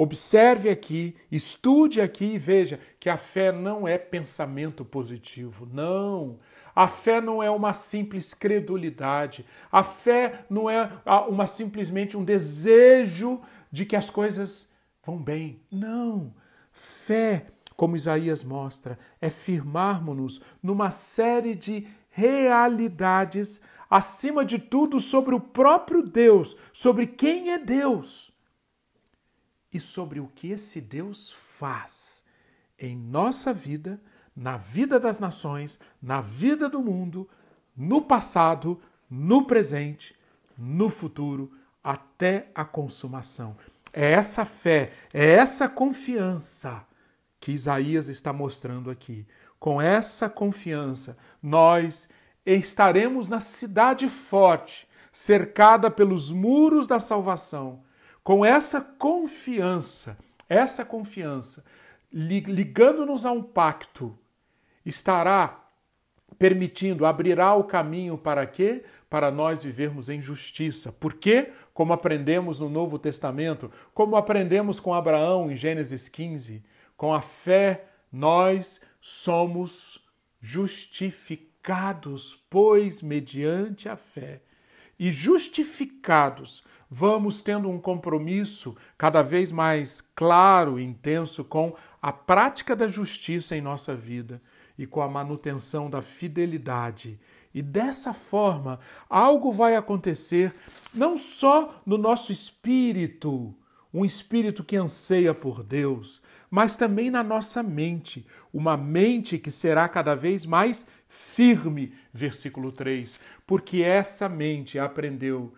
Observe 0.00 0.70
aqui, 0.70 1.16
estude 1.28 2.00
aqui 2.00 2.34
e 2.34 2.38
veja 2.38 2.78
que 3.00 3.10
a 3.10 3.16
fé 3.16 3.50
não 3.50 3.88
é 3.88 3.98
pensamento 3.98 4.84
positivo, 4.84 5.68
não. 5.72 6.38
A 6.72 6.86
fé 6.86 7.20
não 7.20 7.42
é 7.42 7.50
uma 7.50 7.74
simples 7.74 8.32
credulidade. 8.32 9.44
A 9.72 9.82
fé 9.82 10.44
não 10.48 10.70
é 10.70 10.88
uma 11.28 11.48
simplesmente 11.48 12.16
um 12.16 12.22
desejo 12.22 13.40
de 13.72 13.84
que 13.84 13.96
as 13.96 14.08
coisas 14.08 14.70
vão 15.04 15.20
bem. 15.20 15.60
Não. 15.68 16.32
Fé, 16.70 17.46
como 17.74 17.96
Isaías 17.96 18.44
mostra, 18.44 18.96
é 19.20 19.28
firmarmos-nos 19.28 20.40
numa 20.62 20.92
série 20.92 21.56
de 21.56 21.88
realidades, 22.08 23.60
acima 23.90 24.44
de 24.44 24.60
tudo 24.60 25.00
sobre 25.00 25.34
o 25.34 25.40
próprio 25.40 26.04
Deus, 26.04 26.56
sobre 26.72 27.04
quem 27.04 27.50
é 27.50 27.58
Deus 27.58 28.37
e 29.78 29.80
sobre 29.80 30.18
o 30.18 30.26
que 30.26 30.50
esse 30.50 30.80
Deus 30.80 31.32
faz 31.32 32.24
em 32.76 32.96
nossa 32.96 33.52
vida, 33.52 34.00
na 34.34 34.56
vida 34.56 34.98
das 34.98 35.20
nações, 35.20 35.78
na 36.02 36.20
vida 36.20 36.68
do 36.68 36.82
mundo, 36.82 37.28
no 37.76 38.02
passado, 38.02 38.80
no 39.08 39.46
presente, 39.46 40.16
no 40.56 40.88
futuro, 40.88 41.52
até 41.82 42.50
a 42.56 42.64
consumação. 42.64 43.56
É 43.92 44.10
essa 44.10 44.44
fé, 44.44 44.92
é 45.14 45.34
essa 45.34 45.68
confiança 45.68 46.84
que 47.38 47.52
Isaías 47.52 48.08
está 48.08 48.32
mostrando 48.32 48.90
aqui. 48.90 49.24
Com 49.60 49.80
essa 49.80 50.28
confiança, 50.28 51.16
nós 51.40 52.08
estaremos 52.44 53.28
na 53.28 53.38
cidade 53.38 54.08
forte, 54.08 54.88
cercada 55.12 55.88
pelos 55.88 56.32
muros 56.32 56.84
da 56.86 56.98
salvação 56.98 57.86
com 58.28 58.44
essa 58.44 58.82
confiança, 58.82 60.18
essa 60.50 60.84
confiança, 60.84 61.64
ligando-nos 62.12 63.24
a 63.24 63.32
um 63.32 63.42
pacto, 63.42 64.18
estará 64.84 65.66
permitindo, 66.38 67.06
abrirá 67.06 67.54
o 67.54 67.64
caminho 67.64 68.18
para 68.18 68.44
quê? 68.44 68.84
Para 69.08 69.30
nós 69.30 69.64
vivermos 69.64 70.10
em 70.10 70.20
justiça. 70.20 70.92
Por 70.92 71.14
quê? 71.14 71.52
Como 71.72 71.94
aprendemos 71.94 72.58
no 72.58 72.68
Novo 72.68 72.98
Testamento, 72.98 73.72
como 73.94 74.14
aprendemos 74.14 74.78
com 74.78 74.92
Abraão 74.92 75.50
em 75.50 75.56
Gênesis 75.56 76.06
15, 76.06 76.62
com 76.98 77.14
a 77.14 77.22
fé 77.22 77.86
nós 78.12 78.82
somos 79.00 80.06
justificados, 80.38 82.44
pois 82.50 83.00
mediante 83.00 83.88
a 83.88 83.96
fé. 83.96 84.42
E 84.98 85.10
justificados 85.10 86.62
vamos 86.90 87.42
tendo 87.42 87.68
um 87.68 87.78
compromisso 87.78 88.76
cada 88.96 89.22
vez 89.22 89.52
mais 89.52 90.00
claro 90.00 90.78
e 90.78 90.84
intenso 90.84 91.44
com 91.44 91.74
a 92.00 92.12
prática 92.12 92.74
da 92.74 92.88
justiça 92.88 93.56
em 93.56 93.60
nossa 93.60 93.94
vida 93.94 94.40
e 94.78 94.86
com 94.86 95.02
a 95.02 95.08
manutenção 95.08 95.90
da 95.90 96.00
fidelidade. 96.00 97.18
E 97.52 97.60
dessa 97.60 98.14
forma, 98.14 98.78
algo 99.08 99.52
vai 99.52 99.74
acontecer 99.74 100.54
não 100.94 101.16
só 101.16 101.80
no 101.84 101.98
nosso 101.98 102.30
espírito, 102.30 103.54
um 103.92 104.04
espírito 104.04 104.62
que 104.62 104.76
anseia 104.76 105.34
por 105.34 105.62
Deus, 105.62 106.22
mas 106.50 106.76
também 106.76 107.10
na 107.10 107.22
nossa 107.22 107.62
mente, 107.62 108.26
uma 108.52 108.76
mente 108.76 109.38
que 109.38 109.50
será 109.50 109.88
cada 109.88 110.14
vez 110.14 110.46
mais 110.46 110.86
firme, 111.08 111.94
versículo 112.12 112.70
3, 112.70 113.18
porque 113.46 113.82
essa 113.82 114.28
mente 114.28 114.78
aprendeu 114.78 115.52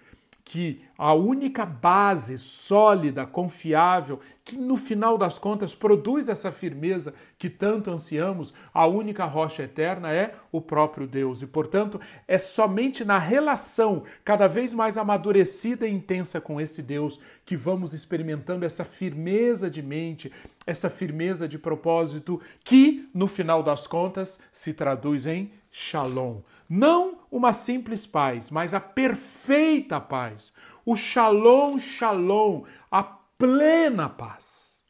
que 0.51 0.83
a 0.99 1.15
única 1.15 1.65
base 1.65 2.37
sólida, 2.37 3.25
confiável, 3.25 4.19
que 4.45 4.59
no 4.59 4.77
final 4.77 5.17
das 5.17 5.39
contas 5.39 5.77
produz 5.77 6.29
essa 6.29 6.51
firmeza 6.51 7.15
que 7.39 7.49
tanto 7.49 7.89
ansiamos, 7.89 8.53
a 8.75 8.85
única 8.85 9.25
rocha 9.27 9.63
eterna 9.63 10.13
é 10.13 10.35
o 10.51 10.61
próprio 10.61 11.07
Deus. 11.07 11.41
E, 11.41 11.47
portanto, 11.47 12.01
é 12.27 12.37
somente 12.37 13.05
na 13.05 13.17
relação 13.17 14.03
cada 14.25 14.49
vez 14.49 14.75
mais 14.75 14.99
amadurecida 14.99 15.87
e 15.87 15.93
intensa 15.93 16.41
com 16.41 16.61
esse 16.61 16.83
Deus 16.83 17.21
que 17.47 17.57
vamos 17.57 17.95
experimentando 17.95 18.67
essa 18.67 18.85
firmeza 18.85 19.71
de 19.71 19.83
mente, 19.83 20.33
essa 20.67 20.91
firmeza 20.91 21.47
de 21.47 21.61
propósito, 21.61 22.41
que, 22.65 23.09
no 23.15 23.29
final 23.29 23.63
das 23.63 23.87
contas, 23.87 24.41
se 24.51 24.75
traduz 24.75 25.29
em 25.29 25.53
shalom 25.71 26.43
não 26.71 27.19
uma 27.33 27.53
simples 27.53 28.07
paz, 28.07 28.49
mas 28.49 28.73
a 28.73 28.79
perfeita 28.79 30.01
paz. 30.01 30.53
O 30.87 30.95
shalom, 30.95 31.81
shalom, 31.81 32.63
a 32.89 33.03
plena 33.03 34.09
paz. 34.09 34.85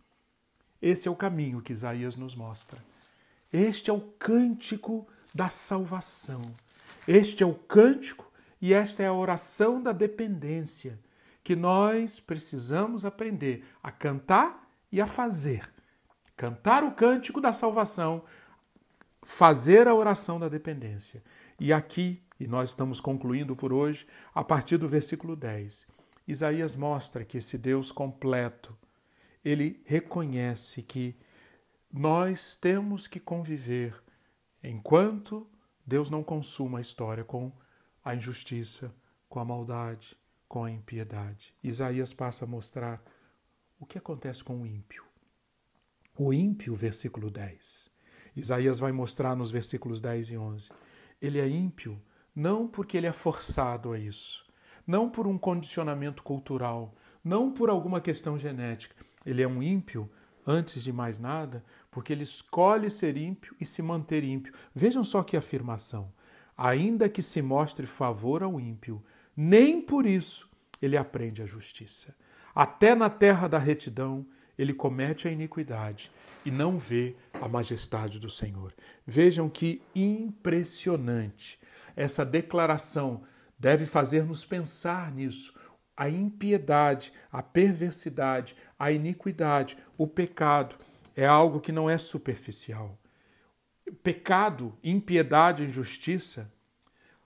Esse 0.81 1.09
é 1.09 1.11
o 1.11 1.17
caminho 1.17 1.63
que 1.63 1.73
Isaías 1.73 2.17
nos 2.17 2.35
mostra. 2.35 2.79
Este 3.51 3.89
é 3.89 3.93
o 3.95 4.01
cântico 4.19 5.09
da 5.35 5.49
salvação. 5.49 6.43
Este 7.09 7.43
é 7.43 7.47
o 7.47 7.55
cântico 7.55 8.31
e 8.61 8.75
esta 8.75 9.03
é 9.03 9.07
a 9.07 9.13
oração 9.15 9.83
da 9.83 9.93
dependência 9.93 10.99
que 11.43 11.57
nós 11.57 12.21
precisamos 12.21 13.07
aprender 13.07 13.65
a 13.83 13.91
cantar 13.91 14.69
e 14.93 15.01
a 15.01 15.07
fazer. 15.07 15.67
Cantar 16.37 16.85
o 16.85 16.93
cântico 16.93 17.41
da 17.41 17.55
salvação, 17.55 18.23
fazer 19.23 19.87
a 19.87 19.95
oração 19.95 20.39
da 20.39 20.49
dependência. 20.49 21.23
E 21.59 21.73
aqui, 21.73 22.23
e 22.39 22.47
nós 22.47 22.71
estamos 22.71 23.01
concluindo 23.01 23.55
por 23.55 23.73
hoje, 23.73 24.07
a 24.35 24.43
partir 24.43 24.77
do 24.77 24.89
versículo 24.89 25.37
10, 25.37 25.87
Isaías 26.27 26.77
mostra 26.77 27.25
que 27.25 27.39
esse 27.39 27.59
Deus 27.59 27.93
completo, 27.93 28.77
ele 29.45 29.83
reconhece 29.85 30.83
que 30.83 31.17
nós 31.93 32.57
temos 32.57 33.07
que 33.07 33.19
conviver 33.19 34.01
enquanto 34.63 35.47
Deus 35.85 36.09
não 36.09 36.23
consuma 36.23 36.79
a 36.79 36.81
história 36.81 37.25
com 37.25 37.53
a 38.05 38.15
injustiça, 38.15 38.95
com 39.29 39.41
a 39.41 39.45
maldade, 39.45 40.17
com 40.49 40.65
a 40.65 40.71
impiedade. 40.71 41.55
Isaías 41.63 42.13
passa 42.13 42.45
a 42.45 42.49
mostrar 42.49 43.03
o 43.79 43.87
que 43.87 43.99
acontece 43.99 44.45
com 44.45 44.63
o 44.63 44.67
ímpio. 44.67 45.05
O 46.17 46.33
ímpio, 46.33 46.75
versículo 46.75 47.31
10. 47.31 47.91
Isaías 48.37 48.79
vai 48.79 48.93
mostrar 48.93 49.35
nos 49.35 49.51
versículos 49.51 50.01
10 50.01 50.31
e 50.31 50.37
11 50.39 50.71
ele 51.21 51.39
é 51.39 51.49
ímpio 51.49 52.01
não 52.35 52.67
porque 52.67 52.97
ele 52.97 53.07
é 53.07 53.13
forçado 53.13 53.93
a 53.93 53.99
isso, 53.99 54.47
não 54.87 55.11
por 55.11 55.27
um 55.27 55.37
condicionamento 55.37 56.23
cultural, 56.23 56.95
não 57.23 57.53
por 57.53 57.69
alguma 57.69 58.01
questão 58.01 58.39
genética. 58.39 58.95
Ele 59.27 59.43
é 59.43 59.49
um 59.49 59.63
ímpio, 59.63 60.11
antes 60.47 60.83
de 60.83 60.93
mais 60.93 61.19
nada, 61.19 61.63
porque 61.91 62.13
ele 62.13 62.23
escolhe 62.23 62.89
ser 62.89 63.17
ímpio 63.17 63.55
e 63.61 63.67
se 63.67 63.83
manter 63.83 64.25
ímpio. 64.25 64.55
Vejam 64.75 65.05
só 65.05 65.23
que 65.23 65.37
afirmação. 65.37 66.11
Ainda 66.57 67.09
que 67.09 67.23
se 67.23 67.43
mostre 67.43 67.87
favor 67.87 68.43
ao 68.43 68.59
ímpio, 68.59 69.03
nem 69.37 69.83
por 69.83 70.07
isso 70.07 70.49
ele 70.81 70.97
aprende 70.97 71.43
a 71.43 71.47
justiça. 71.47 72.15
Até 72.55 72.95
na 72.95 73.11
terra 73.11 73.49
da 73.49 73.59
retidão, 73.59 74.27
ele 74.57 74.73
comete 74.73 75.29
a 75.29 75.31
iniquidade 75.31 76.11
e 76.45 76.51
não 76.51 76.79
vê 76.79 77.17
a 77.41 77.49
majestade 77.49 78.21
do 78.21 78.29
Senhor. 78.29 78.75
Vejam 79.07 79.49
que 79.49 79.83
impressionante. 79.95 81.59
Essa 81.97 82.25
declaração 82.25 83.23
deve 83.59 83.87
fazer-nos 83.87 84.45
pensar 84.45 85.11
nisso. 85.11 85.55
A 85.97 86.09
impiedade, 86.09 87.13
a 87.33 87.43
perversidade, 87.43 88.57
a 88.79 88.93
iniquidade, 88.93 89.77
o 89.99 90.07
pecado 90.07 90.77
é 91.17 91.27
algo 91.27 91.61
que 91.61 91.73
não 91.73 91.89
é 91.89 91.99
superficial. 91.99 92.99
Pecado, 94.03 94.77
impiedade, 94.85 95.65
injustiça, 95.65 96.51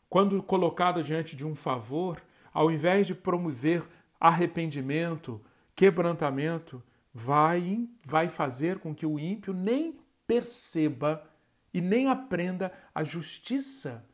quando 0.08 0.42
colocado 0.42 1.02
diante 1.02 1.36
de 1.36 1.44
um 1.44 1.54
favor, 1.54 2.22
ao 2.52 2.70
invés 2.70 3.06
de 3.06 3.14
promover 3.14 3.82
arrependimento, 4.18 5.40
quebrantamento, 5.74 6.82
vai, 7.12 7.88
vai 8.02 8.28
fazer 8.28 8.78
com 8.78 8.94
que 8.94 9.04
o 9.06 9.18
ímpio 9.18 9.52
nem 9.52 9.98
perceba 10.26 11.28
e 11.72 11.80
nem 11.80 12.08
aprenda 12.08 12.72
a 12.94 13.02
justiça 13.02 14.06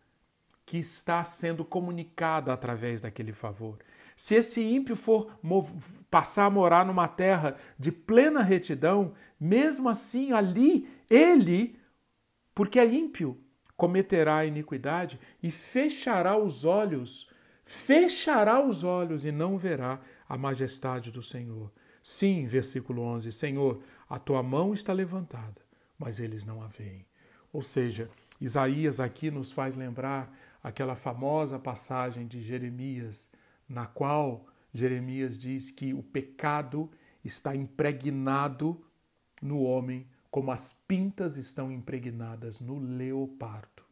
que 0.65 0.79
está 0.79 1.25
sendo 1.25 1.65
comunicada 1.65 2.53
através 2.53 3.01
daquele 3.01 3.33
favor. 3.33 3.79
Se 4.15 4.35
esse 4.35 4.63
ímpio 4.63 4.95
for 4.95 5.37
passar 6.11 6.45
a 6.45 6.51
morar 6.51 6.85
numa 6.85 7.09
terra 7.09 7.57
de 7.79 7.91
plena 7.91 8.43
retidão, 8.43 9.15
mesmo 9.39 9.89
assim 9.89 10.33
ali 10.33 10.89
ele, 11.09 11.79
porque 12.55 12.79
é 12.79 12.87
ímpio, 12.87 13.43
cometerá 13.77 14.37
a 14.37 14.47
iniquidade 14.47 15.19
e 15.43 15.51
fechará 15.51 16.37
os 16.37 16.65
olhos, 16.65 17.31
fechará 17.65 18.65
os 18.65 18.85
olhos 18.85 19.25
e 19.25 19.33
não 19.33 19.57
verá 19.57 20.01
a 20.29 20.37
majestade 20.37 21.11
do 21.11 21.23
Senhor. 21.23 21.73
Sim, 22.03 22.47
versículo 22.47 23.03
11: 23.03 23.33
Senhor, 23.33 23.83
a 24.09 24.19
tua 24.19 24.43
mão 24.43 24.75
está 24.75 24.93
levantada, 24.93 25.63
mas 26.01 26.19
eles 26.19 26.47
não 26.47 26.63
a 26.63 26.67
veem. 26.67 27.05
Ou 27.53 27.63
seja, 27.63 28.11
Isaías 28.41 28.99
aqui 28.99 29.31
nos 29.31 29.53
faz 29.53 29.77
lembrar 29.77 30.35
aquela 30.63 30.97
famosa 30.97 31.59
passagem 31.59 32.27
de 32.27 32.41
Jeremias, 32.41 33.31
na 33.69 33.87
qual 33.87 34.47
Jeremias 34.73 35.37
diz 35.37 35.71
que 35.71 35.93
o 35.93 36.03
pecado 36.03 36.91
está 37.23 37.55
impregnado 37.55 38.83
no 39.43 39.63
homem, 39.63 40.09
como 40.31 40.51
as 40.51 40.73
pintas 40.73 41.37
estão 41.37 41.71
impregnadas 41.71 42.61
no 42.61 42.79
leopardo. 42.79 43.83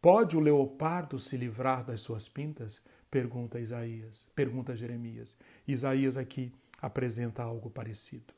Pode 0.00 0.36
o 0.36 0.40
leopardo 0.40 1.18
se 1.18 1.36
livrar 1.36 1.84
das 1.84 2.00
suas 2.00 2.28
pintas? 2.28 2.82
Pergunta 3.10 3.60
Isaías, 3.60 4.28
pergunta 4.34 4.74
Jeremias. 4.74 5.36
Isaías 5.68 6.16
aqui 6.16 6.52
apresenta 6.82 7.42
algo 7.42 7.70
parecido. 7.70 8.34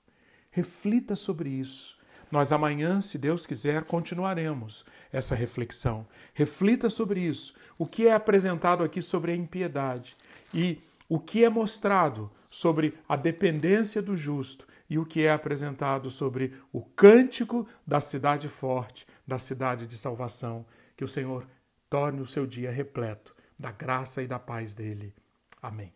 Reflita 0.50 1.16
sobre 1.16 1.48
isso. 1.48 1.98
Nós 2.30 2.52
amanhã, 2.52 3.00
se 3.00 3.18
Deus 3.18 3.46
quiser, 3.46 3.84
continuaremos 3.84 4.84
essa 5.12 5.34
reflexão. 5.34 6.06
Reflita 6.34 6.88
sobre 6.88 7.20
isso. 7.20 7.54
O 7.78 7.86
que 7.86 8.06
é 8.06 8.12
apresentado 8.12 8.82
aqui 8.82 9.00
sobre 9.00 9.32
a 9.32 9.36
impiedade 9.36 10.16
e 10.52 10.80
o 11.08 11.20
que 11.20 11.44
é 11.44 11.48
mostrado 11.48 12.30
sobre 12.50 12.98
a 13.08 13.16
dependência 13.16 14.02
do 14.02 14.16
justo 14.16 14.66
e 14.88 14.98
o 14.98 15.06
que 15.06 15.24
é 15.24 15.32
apresentado 15.32 16.10
sobre 16.10 16.54
o 16.72 16.80
cântico 16.80 17.66
da 17.86 18.00
cidade 18.00 18.48
forte, 18.48 19.06
da 19.26 19.38
cidade 19.38 19.86
de 19.86 19.96
salvação. 19.96 20.64
Que 20.96 21.04
o 21.04 21.08
Senhor 21.08 21.46
torne 21.88 22.20
o 22.20 22.26
seu 22.26 22.46
dia 22.46 22.70
repleto 22.70 23.34
da 23.58 23.70
graça 23.70 24.22
e 24.22 24.26
da 24.26 24.38
paz 24.38 24.74
dele. 24.74 25.14
Amém. 25.62 25.92